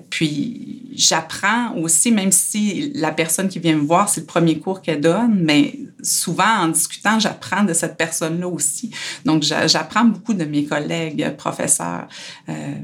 puis 0.10 0.90
j'apprends 0.94 1.76
aussi, 1.76 2.12
même 2.12 2.32
si 2.32 2.92
la 2.96 3.12
personne 3.12 3.50
qui 3.50 3.60
vient 3.60 3.76
me 3.76 3.86
voir 3.86 4.10
c'est 4.10 4.22
le 4.22 4.28
premier 4.28 4.60
cours 4.60 4.82
qu'elle 4.82 5.02
donne, 5.02 5.40
mais 5.42 5.80
souvent 6.04 6.51
en 6.60 6.68
discutant, 6.70 7.20
j'apprends 7.20 7.64
de 7.64 7.74
cette 7.74 7.98
personne-là 7.98 8.48
aussi. 8.48 8.92
Donc, 9.26 9.44
j'apprends 9.44 10.06
beaucoup 10.06 10.34
de 10.34 10.46
mes 10.46 10.66
collègues 10.66 11.36
professeurs. 11.38 12.08
Euh, 12.50 12.76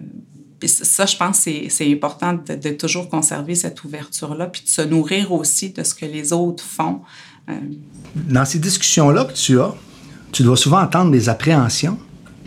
ça, 0.65 1.06
je 1.06 1.15
pense, 1.15 1.47
c'est 1.69 1.91
important 1.91 2.34
de, 2.34 2.69
toujours 2.71 3.10
conserver 3.10 3.56
cette 3.56 3.84
ouverture-là, 3.84 4.47
puis 4.47 4.63
de 4.63 4.69
se 4.69 4.82
nourrir 4.82 5.32
aussi 5.32 5.69
de 5.69 5.84
ce 5.84 5.93
que 5.93 6.06
les 6.06 6.34
autres 6.34 6.63
font. 6.63 7.01
Euh, 7.49 7.53
Dans 8.15 8.45
ces 8.45 8.60
discussions-là 8.60 9.25
que 9.25 9.34
tu 9.34 9.60
as, 9.60 9.73
tu 10.32 10.43
dois 10.43 10.58
souvent 10.58 10.82
entendre 10.82 11.12
des 11.12 11.30
appréhensions 11.30 11.99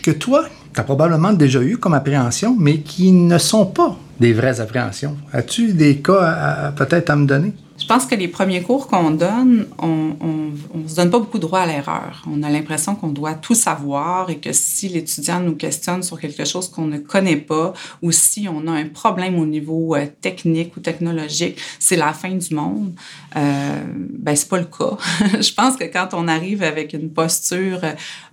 que 0.02 0.10
toi, 0.10 0.44
tu 0.74 0.80
as 0.80 0.84
probablement 0.84 1.32
déjà 1.32 1.62
eu 1.62 1.76
comme 1.76 1.94
appréhension, 1.94 2.56
mais 2.58 2.80
qui 2.80 3.12
ne 3.12 3.38
sont 3.38 3.66
pas 3.66 3.96
des 4.18 4.32
vraies 4.32 4.60
appréhensions. 4.60 5.16
As-tu 5.32 5.72
des 5.72 6.00
cas 6.00 6.72
peut-être 6.76 7.10
à 7.10 7.16
me 7.16 7.26
donner? 7.26 7.52
Je 7.80 7.86
pense 7.86 8.06
que 8.06 8.14
les 8.14 8.28
premiers 8.28 8.62
cours 8.62 8.86
qu'on 8.86 9.10
donne, 9.10 9.66
on, 9.78 10.14
on, 10.20 10.88
se 10.88 10.96
donne 10.96 11.10
pas 11.10 11.18
beaucoup 11.18 11.38
de 11.38 11.42
droit 11.42 11.60
à 11.60 11.66
l'erreur. 11.66 12.22
On 12.30 12.42
a 12.42 12.50
l'impression 12.50 12.94
qu'on 12.94 13.08
doit 13.08 13.34
tout 13.34 13.54
savoir 13.54 14.28
et 14.30 14.38
que 14.38 14.52
si 14.52 14.88
l'étudiant 14.88 15.40
nous 15.40 15.56
questionne 15.56 16.02
sur 16.02 16.20
quelque 16.20 16.44
chose 16.44 16.68
qu'on 16.68 16.86
ne 16.86 16.98
connaît 16.98 17.36
pas 17.36 17.72
ou 18.02 18.12
si 18.12 18.46
on 18.48 18.66
a 18.66 18.72
un 18.72 18.86
problème 18.86 19.38
au 19.38 19.46
niveau 19.46 19.96
euh, 19.96 20.06
technique 20.20 20.76
ou 20.76 20.80
technologique, 20.80 21.58
c'est 21.78 21.96
la 21.96 22.12
fin 22.12 22.30
du 22.30 22.54
monde. 22.54 22.92
Euh, 23.36 23.82
ben 24.18 24.36
c'est 24.36 24.48
pas 24.48 24.58
le 24.58 24.64
cas. 24.64 24.96
Je 25.40 25.52
pense 25.54 25.76
que 25.76 25.84
quand 25.84 26.08
on 26.12 26.28
arrive 26.28 26.62
avec 26.62 26.92
une 26.92 27.10
posture 27.10 27.80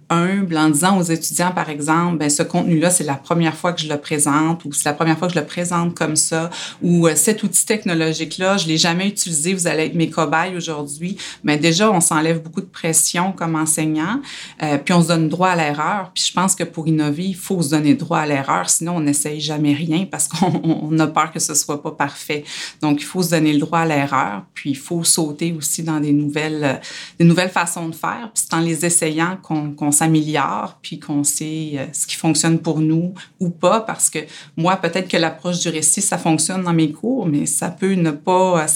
humble 0.09 0.57
en 0.57 0.69
disant 0.69 0.97
aux 0.97 1.03
étudiants, 1.03 1.51
par 1.51 1.69
exemple, 1.69 2.17
ben, 2.17 2.29
ce 2.29 2.43
contenu-là, 2.43 2.89
c'est 2.89 3.03
la 3.03 3.15
première 3.15 3.55
fois 3.55 3.73
que 3.73 3.81
je 3.81 3.89
le 3.89 3.97
présente 3.97 4.63
ou 4.65 4.71
c'est 4.71 4.85
la 4.85 4.93
première 4.93 5.17
fois 5.17 5.27
que 5.27 5.33
je 5.33 5.39
le 5.39 5.45
présente 5.45 5.95
comme 5.95 6.15
ça 6.15 6.49
ou 6.81 7.07
euh, 7.07 7.15
cet 7.15 7.43
outil 7.43 7.65
technologique-là, 7.65 8.57
je 8.57 8.67
l'ai 8.67 8.77
jamais 8.77 9.07
utilisé, 9.07 9.36
vous 9.53 9.67
allez 9.67 9.85
être 9.85 9.95
mes 9.95 10.09
cobayes 10.09 10.55
aujourd'hui. 10.55 11.17
Mais 11.43 11.57
déjà, 11.57 11.91
on 11.91 12.01
s'enlève 12.01 12.41
beaucoup 12.41 12.61
de 12.61 12.67
pression 12.67 13.31
comme 13.31 13.55
enseignant, 13.55 14.21
euh, 14.63 14.77
puis 14.77 14.93
on 14.93 15.01
se 15.01 15.07
donne 15.07 15.29
droit 15.29 15.49
à 15.49 15.55
l'erreur. 15.55 16.11
Puis 16.13 16.25
je 16.27 16.33
pense 16.33 16.55
que 16.55 16.63
pour 16.63 16.87
innover, 16.87 17.25
il 17.25 17.35
faut 17.35 17.61
se 17.61 17.69
donner 17.69 17.93
droit 17.93 18.19
à 18.19 18.25
l'erreur, 18.25 18.69
sinon 18.69 18.97
on 18.97 19.01
n'essaye 19.01 19.39
jamais 19.39 19.73
rien 19.73 20.05
parce 20.09 20.27
qu'on 20.27 20.99
a 20.99 21.07
peur 21.07 21.31
que 21.31 21.39
ce 21.39 21.53
soit 21.53 21.81
pas 21.81 21.91
parfait. 21.91 22.43
Donc, 22.81 23.01
il 23.01 23.05
faut 23.05 23.21
se 23.21 23.31
donner 23.31 23.53
le 23.53 23.59
droit 23.59 23.79
à 23.79 23.85
l'erreur, 23.85 24.43
puis 24.53 24.71
il 24.71 24.77
faut 24.77 25.03
sauter 25.03 25.53
aussi 25.53 25.83
dans 25.83 25.99
des 25.99 26.13
nouvelles, 26.13 26.63
euh, 26.63 26.73
des 27.19 27.25
nouvelles 27.25 27.49
façons 27.49 27.89
de 27.89 27.95
faire. 27.95 28.31
Puis 28.33 28.43
c'est 28.45 28.53
en 28.53 28.59
les 28.59 28.85
essayant 28.85 29.37
qu'on 29.41 29.71
qu 29.71 29.91
s'améliore, 29.91 30.77
puis 30.81 30.99
qu'on 30.99 31.23
sait 31.23 31.71
euh, 31.75 31.85
ce 31.93 32.07
qui 32.07 32.15
fonctionne 32.15 32.59
pour 32.59 32.79
nous 32.79 33.13
ou 33.39 33.49
pas, 33.49 33.81
parce 33.81 34.09
que 34.09 34.19
moi, 34.55 34.75
peut-être 34.77 35.07
que 35.07 35.17
l'approche 35.17 35.59
du 35.59 35.69
récit, 35.69 36.01
ça 36.01 36.17
fonctionne 36.17 36.63
dans 36.63 36.73
mes 36.73 36.91
cours, 36.91 37.25
mais 37.25 37.45
ça 37.45 37.69
peut 37.69 37.93
ne 37.93 38.11
pas 38.11 38.63
euh, 38.63 38.67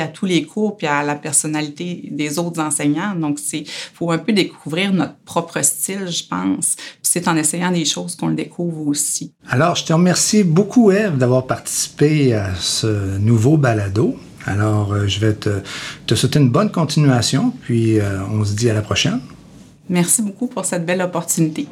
à 0.00 0.06
tous 0.06 0.26
les 0.26 0.44
cours, 0.44 0.76
puis 0.76 0.86
à 0.86 1.02
la 1.02 1.14
personnalité 1.14 2.08
des 2.10 2.38
autres 2.38 2.60
enseignants. 2.60 3.14
Donc, 3.14 3.38
c'est 3.38 3.64
faut 3.94 4.10
un 4.10 4.18
peu 4.18 4.32
découvrir 4.32 4.92
notre 4.92 5.16
propre 5.24 5.62
style, 5.62 6.08
je 6.08 6.24
pense. 6.24 6.76
Puis 6.76 6.98
c'est 7.02 7.28
en 7.28 7.36
essayant 7.36 7.70
des 7.70 7.84
choses 7.84 8.16
qu'on 8.16 8.28
le 8.28 8.34
découvre 8.34 8.86
aussi. 8.86 9.32
Alors, 9.48 9.76
je 9.76 9.84
te 9.84 9.92
remercie 9.92 10.44
beaucoup, 10.44 10.90
Eve, 10.90 11.16
d'avoir 11.16 11.46
participé 11.46 12.34
à 12.34 12.54
ce 12.54 13.18
nouveau 13.18 13.56
balado. 13.56 14.16
Alors, 14.46 14.92
euh, 14.92 15.06
je 15.06 15.20
vais 15.20 15.34
te, 15.34 15.60
te 16.06 16.14
souhaiter 16.14 16.38
une 16.38 16.50
bonne 16.50 16.70
continuation, 16.70 17.52
puis 17.62 17.98
on 18.30 18.44
se 18.44 18.52
dit 18.52 18.68
à 18.68 18.74
la 18.74 18.82
prochaine. 18.82 19.20
Merci 19.88 20.22
beaucoup 20.22 20.46
pour 20.46 20.64
cette 20.64 20.86
belle 20.86 21.02
opportunité. 21.02 21.68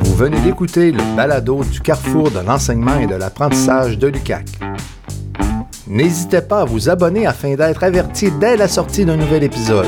Vous 0.00 0.14
venez 0.14 0.40
d'écouter 0.40 0.92
le 0.92 1.16
balado 1.16 1.64
du 1.64 1.80
carrefour 1.80 2.30
de 2.30 2.40
l'enseignement 2.40 2.98
et 2.98 3.06
de 3.06 3.14
l'apprentissage 3.14 3.98
de 3.98 4.08
l'UCAC. 4.08 4.46
N'hésitez 5.86 6.40
pas 6.40 6.62
à 6.62 6.64
vous 6.64 6.88
abonner 6.88 7.26
afin 7.26 7.54
d'être 7.54 7.84
averti 7.84 8.30
dès 8.40 8.56
la 8.56 8.68
sortie 8.68 9.04
d'un 9.04 9.16
nouvel 9.16 9.42
épisode. 9.42 9.86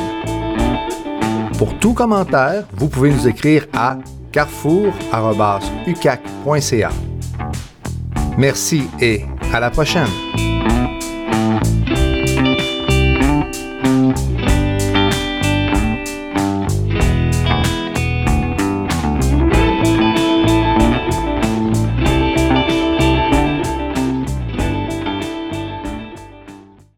Pour 1.59 1.79
tout 1.79 1.95
commentaire, 1.95 2.65
vous 2.75 2.89
pouvez 2.89 3.11
nous 3.11 3.27
écrire 3.27 3.67
à 3.73 3.97
carrefour.ucac.ca. 4.31 6.91
Merci 8.37 8.83
et 9.01 9.25
À 9.55 9.61
la 9.61 9.71
prochaine! 9.71 10.09